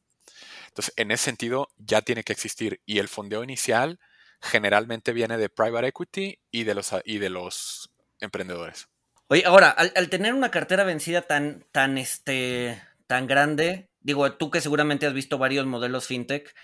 [0.68, 2.80] Entonces, en ese sentido, ya tiene que existir.
[2.86, 4.00] Y el fondeo inicial
[4.40, 7.90] generalmente viene de private equity y de los, y de los
[8.20, 8.88] emprendedores.
[9.28, 14.50] Oye, ahora, al, al tener una cartera vencida tan, tan, este, tan grande, digo, tú
[14.50, 16.54] que seguramente has visto varios modelos fintech,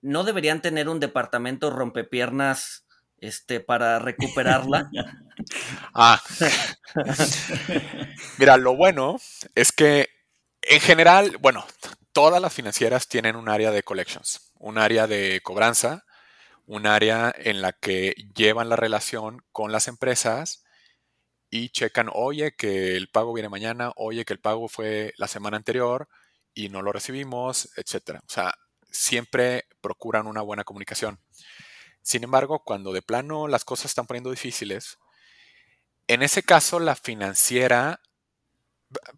[0.00, 2.86] ¿no deberían tener un departamento rompepiernas
[3.18, 4.90] este, para recuperarla?
[5.94, 6.20] ah.
[8.38, 9.18] Mira, lo bueno
[9.54, 10.08] es que
[10.62, 11.64] en general, bueno,
[12.12, 16.04] todas las financieras tienen un área de collections, un área de cobranza,
[16.66, 20.64] un área en la que llevan la relación con las empresas
[21.50, 25.56] y checan, oye, que el pago viene mañana, oye, que el pago fue la semana
[25.56, 26.08] anterior,
[26.58, 28.20] y no lo recibimos, etcétera.
[28.26, 28.52] O sea,
[28.90, 31.20] siempre procuran una buena comunicación.
[32.02, 34.98] Sin embargo, cuando de plano las cosas están poniendo difíciles,
[36.08, 38.00] en ese caso la financiera,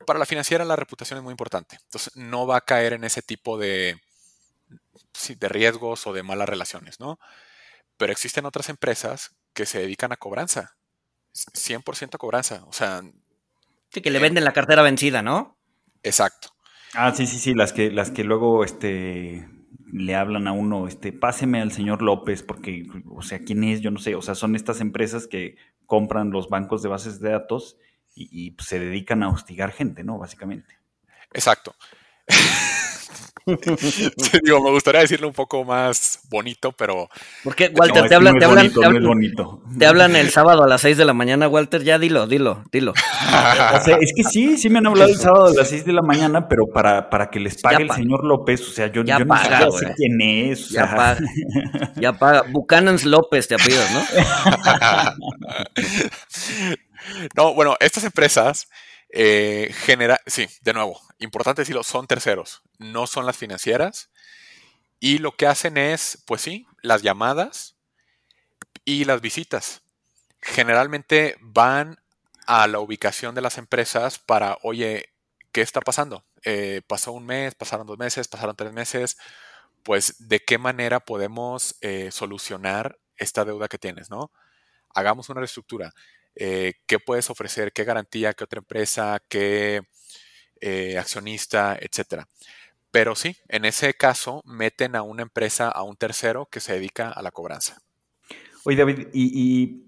[0.07, 1.79] para la financiera la reputación es muy importante.
[1.83, 3.99] Entonces no va a caer en ese tipo de,
[5.27, 7.19] de riesgos o de malas relaciones, ¿no?
[7.97, 10.77] Pero existen otras empresas que se dedican a cobranza.
[11.33, 12.65] 100% a cobranza.
[12.67, 13.01] O sea...
[13.91, 15.59] Sí, que le venden la cartera vencida, ¿no?
[16.03, 16.60] Exacto.
[16.95, 19.49] Ah, sí, sí, sí, las que, las que luego este,
[19.93, 23.81] le hablan a uno, este, páseme al señor López, porque, o sea, ¿quién es?
[23.81, 27.31] Yo no sé, o sea, son estas empresas que compran los bancos de bases de
[27.31, 27.77] datos
[28.15, 30.19] y, y pues, se dedican a hostigar gente, ¿no?
[30.19, 30.79] Básicamente.
[31.33, 31.75] Exacto.
[34.45, 37.09] digo, me gustaría decirlo un poco más bonito, pero.
[37.43, 38.71] Porque, Walter, te, hablan, te, hablan,
[39.79, 42.93] te, hablan, el sábado a las 6 de la mañana, Walter, ya dilo, dilo, dilo.
[43.75, 45.93] o sea, es que sí, sí me han hablado el sábado a las 6 de
[45.93, 49.19] la mañana, pero para, para que les pague el señor López, o sea, yo, yo
[49.19, 50.69] no sé quién es.
[50.71, 51.21] ya paga.
[51.97, 52.43] Ya paga.
[52.49, 54.03] Buchanan's López te apellidas, ¿no?
[57.37, 58.69] no, bueno, estas empresas
[59.13, 64.11] eh, genera, sí, de nuevo, importante decirlo, son terceros, no son las financieras.
[65.01, 67.77] Y lo que hacen es, pues sí, las llamadas
[68.85, 69.83] y las visitas.
[70.43, 71.99] Generalmente van
[72.47, 75.13] a la ubicación de las empresas para, oye,
[75.53, 76.25] ¿qué está pasando?
[76.45, 79.17] Eh, pasó un mes, pasaron dos meses, pasaron tres meses.
[79.83, 84.33] Pues, ¿de qué manera podemos eh, solucionar esta deuda que tienes, no?
[84.95, 85.93] Hagamos una reestructura.
[86.37, 89.83] Eh, qué puedes ofrecer, qué garantía, qué otra empresa, qué
[90.61, 92.29] eh, accionista, etcétera.
[92.91, 97.11] Pero sí, en ese caso meten a una empresa, a un tercero que se dedica
[97.11, 97.79] a la cobranza.
[98.65, 99.87] Oye, David, y,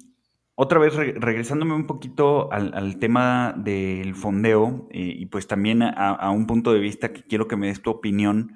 [0.55, 6.47] otra vez regresándome un poquito al, tema del fondeo eh, y pues también a, un
[6.47, 8.53] punto de vista que quiero que me des tu opinión.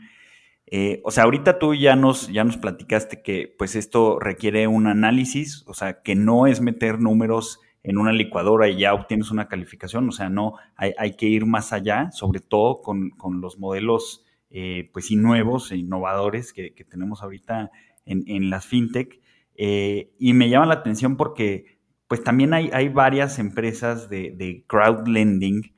[1.02, 5.64] o sea, ahorita tú ya nos, ya nos platicaste que pues esto requiere un análisis,
[5.66, 10.08] o sea, que no es meter números en una licuadora y ya obtienes una calificación,
[10.08, 15.12] o sea, no, hay, que ir más allá, sobre todo con, los modelos, eh, pues
[15.12, 17.70] nuevos e innovadores que, tenemos ahorita
[18.04, 19.20] en, las fintech.
[19.54, 21.78] Eh, y me llama la atención porque,
[22.08, 25.72] pues también hay, hay varias empresas de, de crowd lending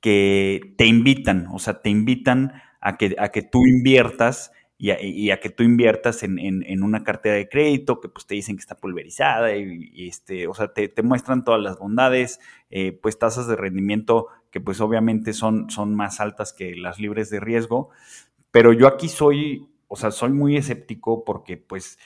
[0.00, 4.50] que te invitan, o sea, te invitan a que, a que tú inviertas
[4.82, 8.60] y a, que tú inviertas en, una cartera de crédito que pues te dicen que
[8.60, 13.56] está pulverizada y, este, o sea, te, muestran todas las bondades, eh, pues tasas de
[13.56, 17.90] rendimiento que pues obviamente son, son más altas que las libres de riesgo,
[18.50, 21.98] pero yo aquí soy, o sea, soy muy escéptico porque pues,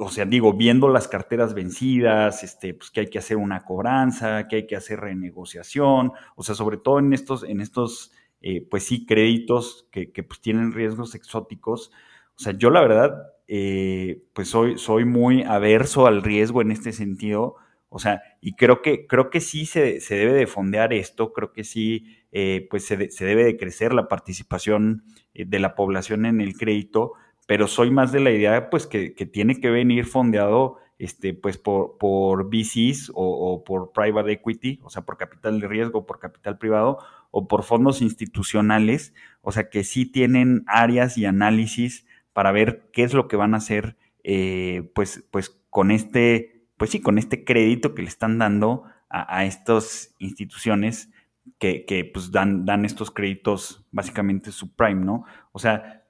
[0.00, 4.48] o sea, digo, viendo las carteras vencidas, este, pues que hay que hacer una cobranza,
[4.48, 8.10] que hay que hacer renegociación, o sea, sobre todo en estos, en estos
[8.42, 11.92] eh, pues sí, créditos que, pues tienen riesgos exóticos.
[12.36, 13.14] O sea, yo la verdad,
[13.46, 17.56] eh, pues soy, soy muy averso al riesgo en este sentido.
[17.88, 21.62] O sea, y creo que, creo que sí se, debe de fondear esto, creo que
[21.62, 27.12] sí, eh, pues se, debe de crecer la participación de la población en el crédito,
[27.46, 31.98] pero soy más de la idea, pues, que, tiene que venir fondeado, este, pues, por,
[31.98, 36.98] por VCs o, por private equity, o sea, por capital de riesgo, por capital privado,
[37.32, 43.02] o por fondos institucionales, o sea, que sí tienen áreas y análisis para ver qué
[43.02, 47.42] es lo que van a hacer, eh, pues, pues con este, pues sí, con este
[47.42, 51.10] crédito que le están dando a, estas instituciones
[51.58, 55.24] que, que, pues dan, dan estos créditos básicamente subprime, ¿no?
[55.50, 56.04] O sea,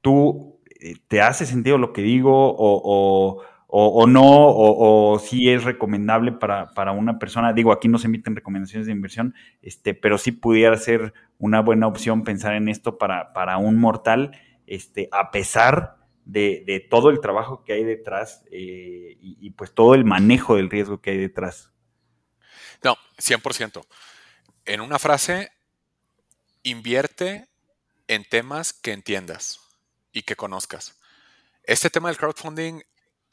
[0.00, 6.32] tú, eh, ¿te hace sentido lo que digo o o, no, o, si es recomendable
[6.32, 7.52] para, una persona.
[7.52, 11.86] Digo, aquí no se emiten recomendaciones de inversión, este, pero sí pudiera ser una buena
[11.86, 17.64] opción pensar en esto para, para un mortal, este, a pesar de, todo el trabajo
[17.64, 21.70] que hay detrás eh, y, pues todo el manejo del riesgo que hay detrás.
[22.82, 23.84] No, 100%.
[24.66, 25.52] En una frase,
[26.62, 27.48] invierte
[28.08, 29.60] en temas que entiendas
[30.12, 30.98] y que conozcas.
[31.64, 32.82] Este tema del crowdfunding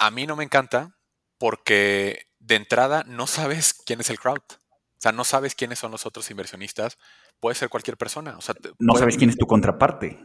[0.02, 0.97] a mí no me encanta
[1.38, 4.41] porque de entrada no sabes quién es el crowd.
[4.41, 6.97] O sea, no sabes quiénes son los otros inversionistas.
[7.39, 8.36] Puede ser cualquier persona.
[8.36, 10.20] O sea, no sabes quién es tu contraparte.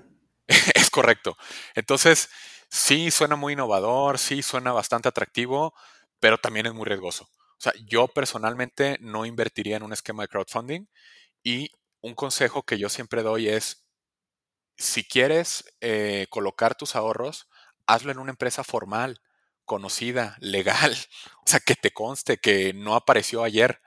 [0.74, 1.36] es correcto.
[1.74, 2.30] Entonces,
[2.70, 5.74] sí suena muy innovador, sí suena bastante atractivo,
[6.20, 7.24] pero también es muy riesgoso.
[7.24, 10.86] O sea, yo personalmente no invertiría en un esquema de crowdfunding
[11.42, 11.70] y
[12.00, 13.86] un consejo que yo siempre doy es,
[14.78, 17.46] si quieres eh, colocar tus ahorros,
[17.86, 19.20] hazlo en una empresa formal
[19.66, 20.96] conocida, legal,
[21.44, 23.80] o sea, que te conste que no apareció ayer.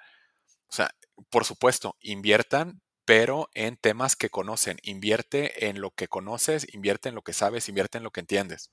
[0.69, 0.91] O sea,
[1.31, 4.77] por supuesto, inviertan, pero en temas que conocen.
[4.83, 8.71] Invierte en lo que conoces, invierte en lo que sabes, invierte en lo que entiendes.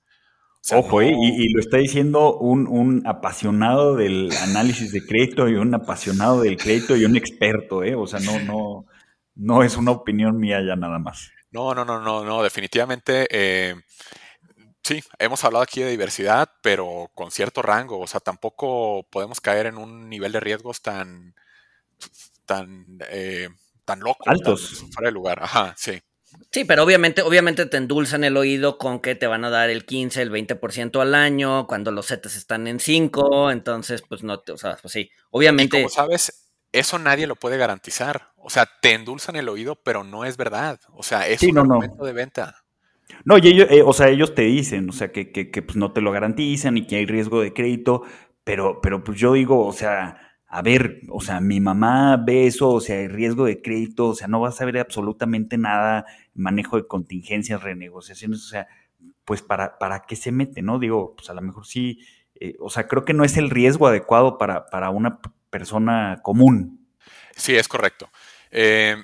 [0.72, 6.42] Ojo, eh, y, lo está diciendo un, apasionado del análisis de crédito y un apasionado
[6.42, 7.94] del crédito y un experto, ¿eh?
[7.94, 8.86] O sea, no, no,
[9.36, 11.30] no es una opinión mía ya nada más.
[11.50, 13.28] No, no, no, no, no, definitivamente.
[13.30, 13.74] Eh,
[14.86, 17.98] Sí, hemos hablado aquí de diversidad, pero con cierto rango.
[17.98, 21.34] O sea, tampoco podemos caer en un nivel de riesgos tan,
[22.44, 23.48] tan, eh,
[23.84, 24.22] tan loco.
[24.30, 24.84] Altos.
[24.92, 25.42] fuera de lugar.
[25.42, 26.00] Ajá, sí.
[26.52, 29.86] Sí, pero obviamente, obviamente te endulzan el oído con que te van a dar el
[29.86, 34.52] 15, el 20% al año, cuando los setes están en 5, entonces, pues no, te,
[34.52, 35.80] o sea, pues sí, obviamente.
[35.80, 38.30] Y como sabes, eso nadie lo puede garantizar.
[38.36, 40.78] O sea, te endulzan el oído, pero no es verdad.
[40.92, 42.65] O sea, es un argumento de venta.
[43.24, 45.92] No, y eh, o sea, ellos te dicen, o sea, que, que, que pues, no
[45.92, 48.02] te lo garantizan y que hay riesgo de crédito,
[48.44, 52.70] pero, pero pues yo digo, o sea, a ver, o sea, mi mamá ve eso,
[52.70, 56.76] o sea, hay riesgo de crédito, o sea, no vas a ver absolutamente nada, manejo
[56.76, 58.68] de contingencias, renegociaciones, o sea,
[59.24, 60.78] pues para, para qué se mete, ¿no?
[60.78, 62.00] Digo, pues a lo mejor sí,
[62.36, 66.86] eh, o sea, creo que no es el riesgo adecuado para, para una persona común.
[67.34, 68.08] Sí, es correcto.
[68.50, 68.96] Eh,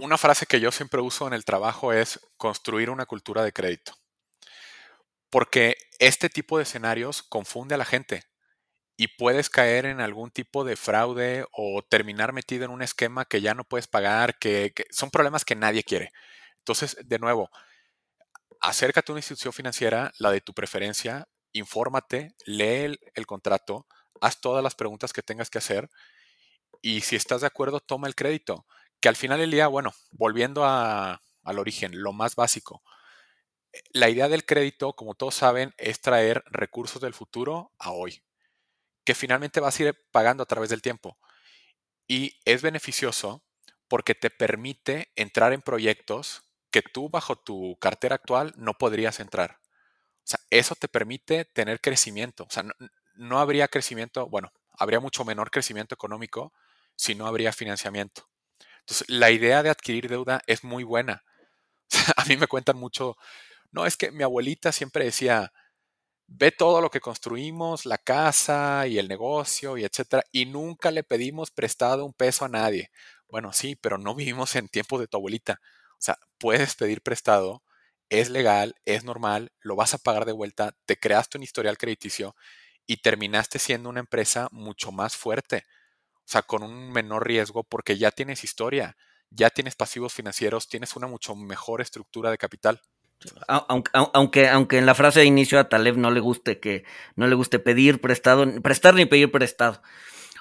[0.00, 3.92] una frase que yo siempre uso en el trabajo es construir una cultura de crédito.
[5.30, 8.24] Porque este tipo de escenarios confunde a la gente
[8.96, 13.40] y puedes caer en algún tipo de fraude o terminar metido en un esquema que
[13.40, 16.12] ya no puedes pagar, que, son problemas que nadie quiere.
[16.58, 17.50] Entonces, de nuevo,
[18.60, 23.86] acércate a una institución financiera, la de tu preferencia, infórmate, lee el, contrato,
[24.20, 25.90] haz todas las preguntas que tengas que hacer
[26.80, 28.66] y si estás de acuerdo, toma el crédito.
[29.00, 32.82] Que al final del día, bueno, volviendo al origen, lo más básico,
[33.92, 38.22] la idea del crédito, como todos saben, es traer recursos del futuro a hoy
[39.06, 41.16] que finalmente vas a ir pagando a través del tiempo.
[42.08, 43.44] Y es beneficioso
[43.88, 46.42] porque te permite entrar en proyectos
[46.72, 49.60] que tú bajo tu cartera actual no podrías entrar.
[50.24, 52.44] O sea, eso te permite tener crecimiento.
[52.44, 52.64] O sea,
[53.14, 56.52] no, habría crecimiento, bueno, habría mucho menor crecimiento económico
[56.96, 58.28] si no habría financiamiento.
[58.86, 61.24] Entonces, la idea de adquirir deuda es muy buena.
[62.16, 63.16] a mí me cuentan mucho,
[63.72, 65.52] no, es que mi abuelita siempre decía,
[66.28, 71.04] ve todo lo que construimos, la casa y el negocio y etcétera, y nunca le
[71.04, 72.90] pedimos prestado un peso a nadie.
[73.28, 75.60] Bueno, sí, pero no vivimos en tiempo de tu abuelita.
[75.94, 77.62] O sea, puedes pedir prestado,
[78.08, 82.36] es legal, es normal, lo vas a pagar de vuelta, te creaste un historial crediticio
[82.86, 85.64] y terminaste siendo una empresa mucho más fuerte.
[86.26, 88.96] O sea, con un menor riesgo porque ya tienes historia,
[89.30, 92.80] ya tienes pasivos financieros, tienes una mucho mejor estructura de capital.
[93.48, 97.34] Aunque, aunque, en la frase de inicio a Taleb no le guste que no le
[97.34, 99.80] guste pedir prestado, prestar ni pedir prestado.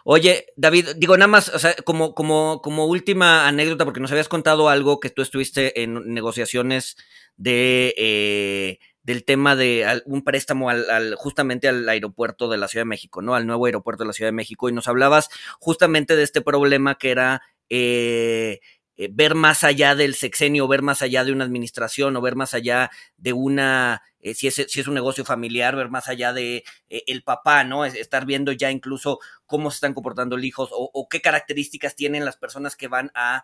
[0.03, 4.27] Oye, David, digo nada más, o sea, como, como, como última anécdota, porque nos habías
[4.27, 6.97] contado algo que tú estuviste en negociaciones
[7.37, 12.89] de eh, del tema de un préstamo al, justamente al aeropuerto de la Ciudad de
[12.89, 13.35] México, ¿no?
[13.35, 14.67] Al nuevo aeropuerto de la Ciudad de México.
[14.67, 15.29] Y nos hablabas
[15.59, 18.61] justamente de este problema que era eh,
[18.97, 22.55] eh, ver más allá del sexenio, ver más allá de una administración o ver más
[22.55, 26.63] allá de una, eh, si, es, si es un negocio familiar, ver más allá de
[26.89, 27.85] eh, el papá, ¿no?
[27.85, 32.37] estar viendo ya incluso cómo se están comportando los hijos o, qué características tienen las
[32.37, 33.43] personas que van a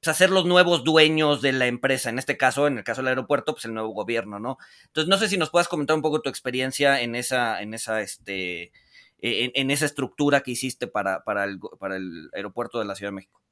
[0.00, 2.10] pues, ser los nuevos dueños de la empresa.
[2.10, 4.58] En este caso, en el caso del aeropuerto, pues el nuevo gobierno, ¿no?
[4.86, 8.00] Entonces, no sé si nos puedas comentar un poco tu experiencia en esa, en esa,
[8.00, 8.72] este,
[9.18, 13.16] en, esa estructura que hiciste para, para, el, para el aeropuerto de la Ciudad de
[13.16, 13.42] México.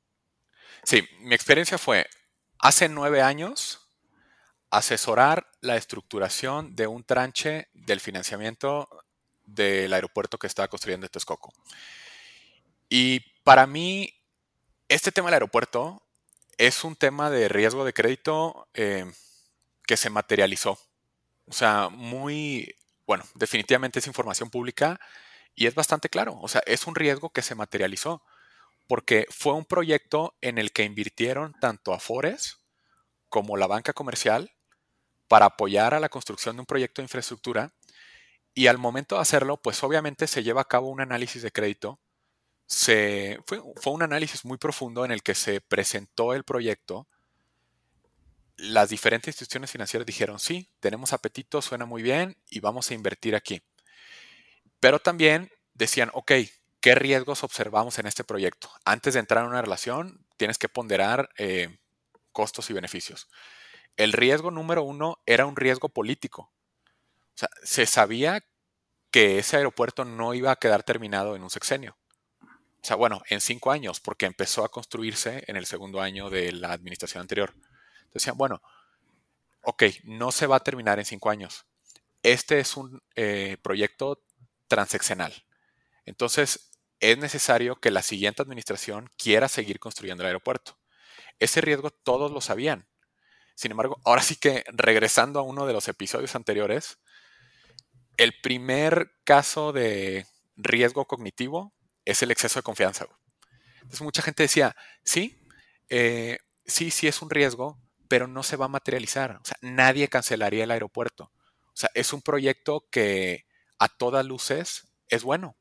[0.85, 2.07] Sí, mi experiencia fue
[2.59, 3.91] hace nueve años
[4.71, 8.89] asesorar la estructuración de un tranche del financiamiento
[9.45, 11.53] del aeropuerto que estaba construyendo Texcoco.
[12.89, 14.13] Y para mí,
[14.89, 16.08] este tema del aeropuerto
[16.59, 19.11] es un tema de riesgo de crédito eh,
[19.87, 20.79] que se materializó.
[21.47, 25.01] O sea, muy, bueno, definitivamente es información pública
[25.55, 26.39] y es bastante claro.
[26.41, 28.23] O sea, es un riesgo que se materializó
[28.89, 32.59] porque fue un proyecto en el que invirtieron tanto Afores
[33.29, 34.51] como la banca comercial
[35.29, 37.75] para apoyar a la construcción de un proyecto de infraestructura
[38.55, 42.01] y al momento de hacerlo, pues obviamente se lleva a cabo un análisis de crédito.
[42.69, 47.09] Se, fue, fue un análisis muy profundo en el que se presentó el proyecto.
[48.57, 53.35] Las diferentes instituciones financieras dijeron, sí, tenemos apetito, suena muy bien y vamos a invertir
[53.35, 53.61] aquí.
[54.79, 56.33] Pero también decían, ok,
[56.81, 58.71] ¿Qué riesgos observamos en este proyecto?
[58.85, 61.77] Antes de entrar en una relación, tienes que ponderar eh,
[62.33, 63.29] costos y beneficios.
[63.97, 66.53] El riesgo número uno era un riesgo político.
[67.35, 68.45] O sea, se sabía
[69.11, 71.98] que ese aeropuerto no iba a quedar terminado en un sexenio.
[72.89, 76.73] Sea, bueno, en cinco años, porque empezó a construirse en el segundo año de la
[76.73, 77.53] administración anterior.
[78.15, 78.63] Decían, bueno,
[79.61, 81.67] ok, no se va a terminar en cinco años.
[82.23, 84.25] Este es un eh, proyecto
[84.69, 85.35] transeccional.
[86.07, 90.79] Entonces, es necesario que la siguiente administración quiera seguir construyendo el aeropuerto.
[91.39, 92.89] Ese riesgo todos lo sabían.
[93.55, 96.97] Sin embargo, ahora sí que regresando a uno de los episodios anteriores,
[98.17, 100.27] el primer caso de
[100.57, 101.75] riesgo cognitivo
[102.11, 103.07] es el exceso de confianza.
[103.75, 105.47] Entonces mucha gente decía, sí,
[105.91, 107.79] eh, sí, sí es un riesgo,
[108.09, 109.33] pero no se va a materializar.
[109.33, 111.25] O sea, nadie cancelaría el aeropuerto.
[111.25, 113.45] O sea, es un proyecto que
[113.79, 115.57] a todas luces es bueno.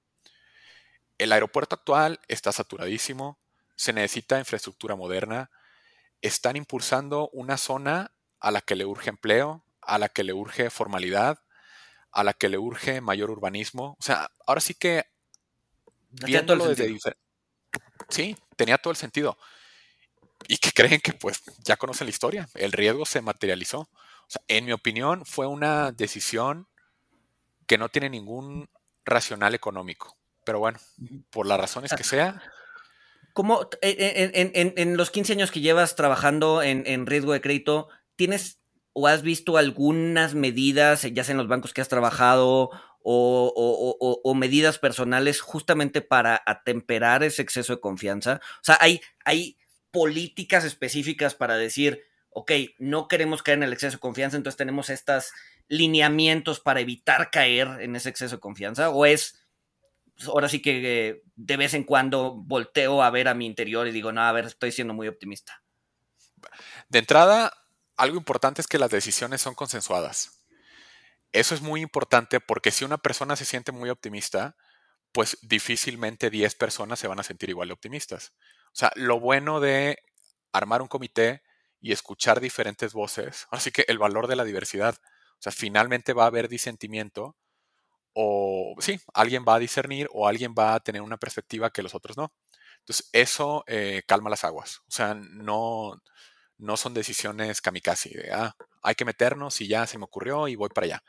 [1.18, 3.40] El aeropuerto actual está saturadísimo,
[3.76, 5.52] se necesita infraestructura moderna,
[6.22, 10.70] están impulsando una zona a la que le urge empleo, a la que le urge
[10.70, 11.40] formalidad,
[12.12, 13.98] a la que le urge mayor urbanismo.
[14.00, 15.06] O sea, ahora sí que
[16.10, 16.98] viéndolo desde
[18.10, 19.38] Sí, tenía todo el sentido.
[20.48, 22.50] Y que creen que pues ya conocen la historia.
[22.54, 23.80] El riesgo se materializó.
[23.80, 26.68] O sea, en mi opinión, fue una decisión
[27.66, 28.70] que no tiene ningún
[29.06, 30.18] racional económico.
[30.46, 30.80] Pero bueno,
[31.30, 32.42] por las razones que sea.
[33.34, 38.60] ¿Cómo eh, en, en, los 15 años que llevas trabajando en, riesgo de crédito, tienes
[38.94, 42.72] o has visto algunas medidas, ya sea en los bancos que has trabajado
[43.04, 48.42] o, medidas personales justamente para atemperar ese exceso de confianza?
[48.62, 49.58] O sea, hay, hay
[49.92, 54.90] políticas específicas para decir, ok, no queremos caer en el exceso de confianza, entonces tenemos
[54.90, 55.32] estos
[55.68, 59.48] lineamientos para evitar caer en ese exceso de confianza, o es
[60.18, 63.92] pues, ahora sí que de vez en cuando volteo a ver a mi interior y
[63.92, 65.64] digo, no, a ver, estoy siendo muy optimista.
[66.90, 67.54] De entrada,
[67.96, 70.37] algo importante es que las decisiones son consensuadas.
[71.32, 74.56] Eso es muy importante porque si una persona se siente muy optimista,
[75.12, 78.34] pues difícilmente 10 personas se van a sentir igual de optimistas.
[78.68, 80.00] O sea, lo bueno de
[80.52, 81.44] armar un comité
[81.80, 84.96] y escuchar diferentes voces, así que el valor de la diversidad.
[85.40, 87.36] O sea, finalmente va a haber disentimiento
[88.14, 91.94] o sí, alguien va a discernir o alguien va a tener una perspectiva que los
[91.94, 92.34] otros no.
[92.80, 94.80] Entonces, eso eh, calma las aguas.
[94.88, 96.02] O sea, no,
[96.58, 98.10] no son decisiones kamikaze.
[98.10, 98.56] De, ah,
[98.88, 101.04] hay que meternos y ya se me ocurrió y voy para allá.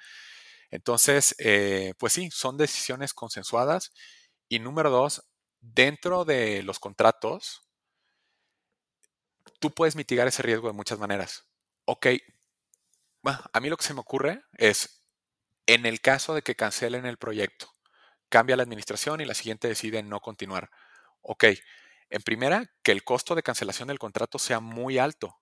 [0.70, 3.93] Entonces, eh, pues sí, son decisiones consensuadas.
[4.49, 5.22] Y número dos,
[5.61, 7.62] dentro de los contratos,
[9.61, 11.47] tú puedes mitigar ese riesgo de muchas maneras.
[11.85, 12.07] Ok,
[13.53, 15.05] a mí lo que se me ocurre es,
[15.66, 17.68] en el caso de que cancelen el proyecto,
[18.29, 20.70] cambia la administración y la siguiente decide no continuar.
[21.20, 21.45] Ok,
[22.11, 25.37] en primera, que el costo de cancelación del contrato sea muy alto.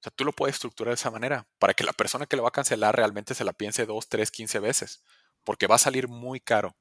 [0.00, 2.42] O sea, tú lo puedes estructurar de esa manera para que la persona que lo
[2.42, 5.02] va a cancelar realmente se la piense dos, tres, quince veces,
[5.44, 6.76] porque va a salir muy caro.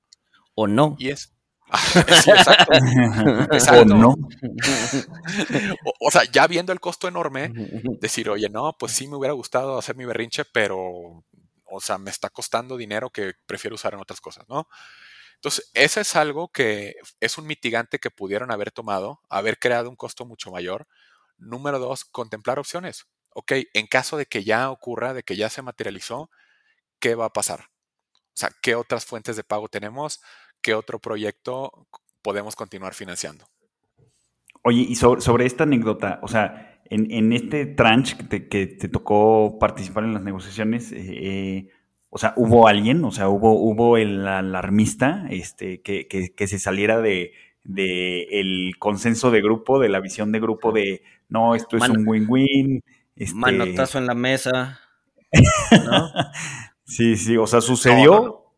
[0.53, 0.95] O no.
[0.99, 1.33] Y es.
[2.23, 2.71] sí, exacto.
[3.81, 4.15] O no.
[5.99, 7.51] o, sea, ya viendo el costo enorme,
[7.99, 11.23] decir, oye, no, pues sí me hubiera gustado hacer mi berrinche, pero
[11.65, 14.67] o sea, me está costando dinero que prefiero usar en otras cosas, ¿no?
[15.35, 19.95] Entonces, ese es algo que es un mitigante que pudieron haber tomado, haber creado un
[19.95, 20.87] costo mucho mayor.
[21.37, 23.07] Número dos, contemplar opciones.
[23.33, 26.29] Ok, en caso de que ya ocurra, de que ya se materializó,
[26.99, 27.69] ¿qué va a pasar?
[28.11, 30.21] O sea, ¿qué otras fuentes de pago tenemos?
[30.61, 31.87] ¿Qué otro proyecto
[32.21, 33.45] podemos continuar financiando?
[34.63, 40.13] Oye, y sobre, esta anécdota, o sea, en, este tranche que te, tocó participar en
[40.13, 41.69] las negociaciones, eh,
[42.09, 46.99] o sea, hubo alguien, o sea, hubo, hubo el alarmista este, que, que, se saliera
[46.99, 47.33] de,
[47.67, 52.83] el consenso de grupo, de la visión de grupo de no, esto es un win-win.
[53.15, 53.35] Este...
[53.35, 54.79] Manotazo en la mesa.
[56.85, 58.53] sí, sí, o sea, sucedió.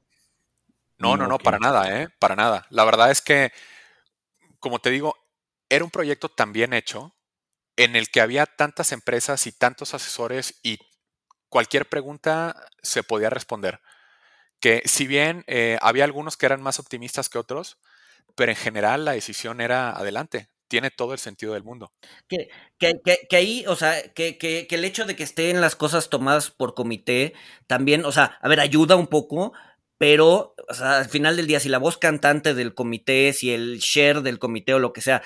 [0.98, 2.10] No, no, no, para nada, ¿eh?
[2.20, 2.66] Para nada.
[2.70, 3.52] La verdad es que,
[4.60, 5.16] como te digo,
[5.70, 7.14] era un proyecto tan bien hecho
[7.76, 10.80] en el que había tantas empresas y tantos asesores y
[11.50, 13.80] cualquier pregunta se podía responder.
[14.60, 17.78] Que si bien eh, había algunos que eran más optimistas que otros,
[18.38, 20.48] pero en general la decisión era adelante.
[20.70, 21.92] Tiene todo el sentido del mundo.
[22.28, 26.52] Que, que, ahí, o sea, que, que, el hecho de que estén las cosas tomadas
[26.52, 27.34] por comité
[27.66, 29.54] también, o sea, a ver, ayuda un poco,
[29.98, 33.80] pero o sea, al final del día, si la voz cantante del comité, si el
[33.80, 35.24] share del comité o lo que sea,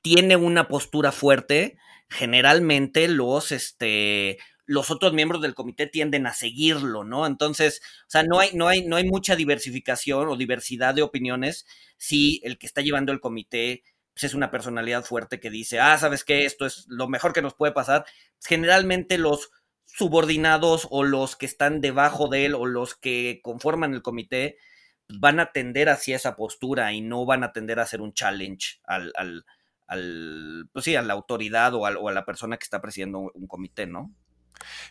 [0.00, 1.76] tiene una postura fuerte,
[2.08, 4.38] generalmente los, este,
[4.68, 7.26] los otros miembros del comité tienden a seguirlo, ¿no?
[7.26, 11.66] Entonces, o sea, no hay, no hay, no hay mucha diversificación o diversidad de opiniones
[11.96, 15.96] si el que está llevando el comité pues, es una personalidad fuerte que dice, ah,
[15.96, 16.44] ¿sabes qué?
[16.44, 18.04] Esto es lo mejor que nos puede pasar.
[18.44, 19.50] Generalmente los
[19.86, 24.58] subordinados o los que están debajo de él o los que conforman el comité
[25.06, 28.12] pues, van a tender hacia esa postura y no van a tender a hacer un
[28.12, 33.30] challenge al, al, pues sí, a la autoridad o, a la persona que está presidiendo
[33.32, 34.12] un, comité, ¿no?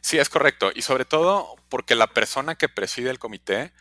[0.01, 0.72] Sí, es correcto.
[0.74, 3.74] Y sobre todo porque la persona que preside el comité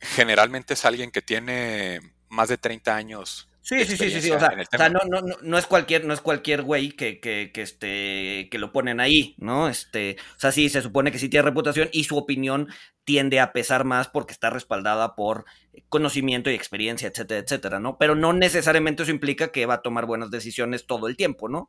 [0.00, 4.88] generalmente es alguien que tiene más de 30 años Sí, sí, sí, sí, O sea,
[4.88, 8.72] no, no, no, es cualquier, no es cualquier güey que, que, que, este, que lo
[8.72, 9.68] ponen ahí, ¿no?
[9.68, 12.68] Este, o sea, sí, se supone que sí tiene reputación y su opinión
[13.04, 15.44] tiende a pesar más porque está respaldada por
[15.90, 17.98] conocimiento y experiencia, etcétera, etcétera, ¿no?
[17.98, 21.68] Pero no necesariamente eso implica que va a tomar buenas decisiones todo el tiempo, ¿no?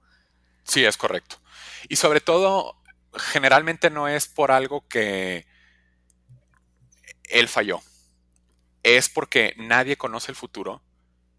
[0.64, 1.42] Sí, es correcto.
[1.90, 2.79] Y sobre todo,
[3.14, 5.46] generalmente no es por algo que
[7.24, 7.80] él falló.
[8.84, 10.82] Es porque nadie conoce el futuro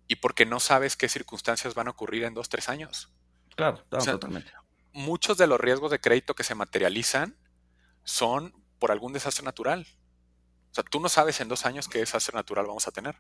[0.07, 3.13] y porque no sabes qué circunstancias van a ocurrir en dos, tres años.
[3.55, 4.53] Claro, totalmente.
[4.93, 7.37] Muchos de los riesgos de crédito que se materializan
[8.05, 9.87] son por algún desastre natural.
[10.71, 13.17] O sea, tú no sabes en dos años qué desastre natural vamos a tener.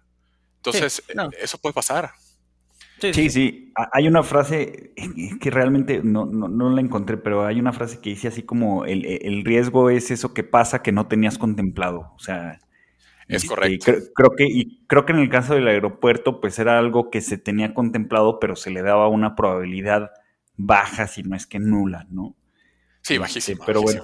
[0.56, 1.02] Entonces,
[1.38, 2.12] eso puede pasar.
[3.00, 4.92] Sí, sí, Hay una frase
[5.40, 6.26] que realmente no,
[6.70, 10.44] la encontré, pero hay una frase que dice así como el, riesgo es eso que
[10.44, 12.12] pasa que no tenías contemplado.
[12.14, 12.60] O sea,
[13.26, 13.92] es este, correcto.
[14.14, 17.38] Creo, que, y creo que en el caso del aeropuerto, pues era algo que se
[17.38, 20.10] tenía contemplado, pero se le daba una probabilidad
[20.56, 22.36] baja, si no es que nula, ¿no?
[23.00, 23.64] Sí, este, bajísima.
[23.64, 24.02] pero bueno.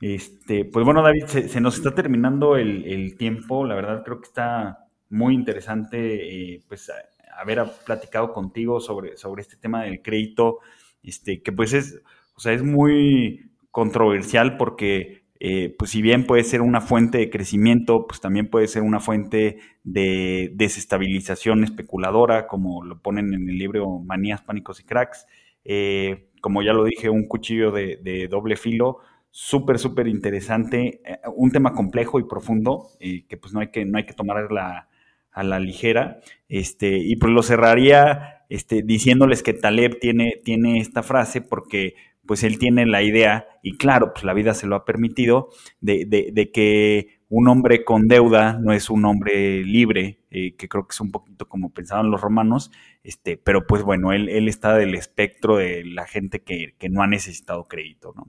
[0.00, 3.66] Este, pues bueno, David, se, nos está terminando el, tiempo.
[3.66, 6.90] La verdad, creo que está muy interesante, eh, pues
[7.38, 10.58] haber platicado contigo sobre, sobre este tema del crédito,
[11.02, 12.00] este, que pues es,
[12.34, 17.30] o sea, es muy controversial porque, eh, pues si bien puede ser una fuente de
[17.30, 23.58] crecimiento, pues también puede ser una fuente de desestabilización especuladora, como lo ponen en el
[23.58, 25.26] libro Manías, Pánicos y Cracks.
[25.64, 28.98] Eh, como ya lo dije, un cuchillo de, doble filo,
[29.30, 33.98] súper, súper interesante, eh, un tema complejo y profundo, que pues no hay que, no
[33.98, 34.88] hay que tomar la,
[35.36, 36.20] a la ligera.
[36.48, 41.94] Este, y pues lo cerraría este, diciéndoles que Taleb tiene, tiene esta frase porque
[42.26, 46.04] pues él tiene la idea, y claro, pues la vida se lo ha permitido, de,
[46.06, 50.92] de, que un hombre con deuda no es un hombre libre, eh, que creo que
[50.92, 52.72] es un poquito como pensaban los romanos,
[53.04, 57.00] este, pero pues bueno, él, él está del espectro de la gente que, que no
[57.00, 58.28] ha necesitado crédito, ¿no?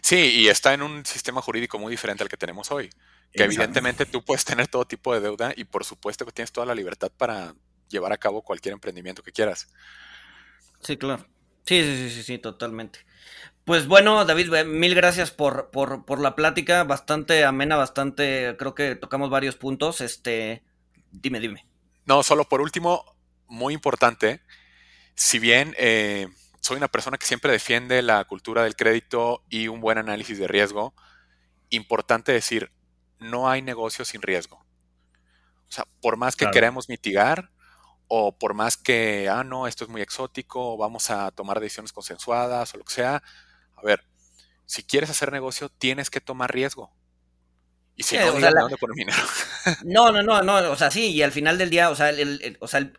[0.00, 2.90] Sí, y está en un sistema jurídico muy diferente al que tenemos hoy.
[3.32, 6.66] Que evidentemente tú puedes tener todo tipo de deuda y por supuesto que tienes toda
[6.66, 7.54] la libertad para
[7.88, 9.68] llevar a cabo cualquier emprendimiento que quieras.
[10.80, 11.26] Sí, claro.
[11.64, 13.00] Sí, sí, sí, sí, sí totalmente.
[13.64, 19.30] Pues bueno, David, mil gracias por, por, la plática, bastante amena, bastante, creo que tocamos
[19.30, 20.00] varios puntos.
[20.00, 20.64] Este,
[21.12, 21.66] dime, dime.
[22.06, 23.04] No, solo por último,
[23.46, 24.40] muy importante,
[25.14, 26.26] si bien eh,
[26.60, 30.48] soy una persona que siempre defiende la cultura del crédito y un buen análisis de
[30.48, 30.94] riesgo,
[31.68, 32.72] importante decir,
[33.20, 34.56] no hay negocio sin riesgo.
[35.68, 37.50] O sea, por más que queramos mitigar
[38.08, 42.74] o por más que, ah, no, esto es muy exótico, vamos a tomar decisiones consensuadas
[42.74, 43.22] o lo que sea,
[43.76, 44.04] a ver,
[44.66, 46.92] si quieres hacer negocio, tienes que tomar riesgo.
[47.94, 49.18] Y si no, ¿dónde poner dinero?
[49.84, 52.56] no, no, no, no, o sea, sí, y al final del día, o sea, el,
[52.60, 52.98] o sea, el,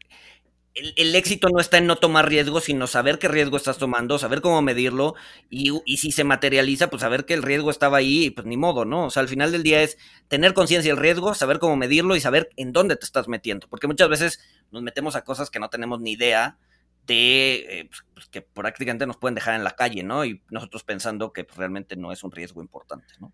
[0.73, 4.41] el, éxito no está en no tomar riesgo, sino saber qué riesgo estás tomando, saber
[4.41, 5.15] cómo medirlo
[5.49, 8.85] y, si se materializa, pues saber que el riesgo estaba ahí y pues ni modo,
[8.85, 9.05] ¿no?
[9.05, 9.97] O sea, al final del día es
[10.29, 13.87] tener conciencia del riesgo, saber cómo medirlo y saber en dónde te estás metiendo, porque
[13.87, 14.39] muchas veces
[14.71, 16.57] nos metemos a cosas que no tenemos ni idea
[17.05, 20.23] de eh, pues, pues, que prácticamente nos pueden dejar en la calle, ¿no?
[20.23, 23.33] Y nosotros pensando que pues, realmente no es un riesgo importante, ¿no?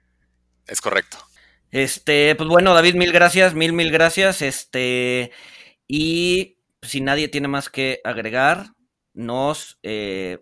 [0.66, 1.18] Es correcto.
[1.70, 4.42] Este, pues bueno, David, mil gracias, mil, mil gracias.
[4.42, 5.32] Este,
[5.88, 8.68] y si nadie tiene más que agregar,
[9.14, 10.40] nos eh,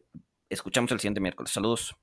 [0.49, 1.51] escuchamos el siguiente miércoles.
[1.51, 1.95] Saludos.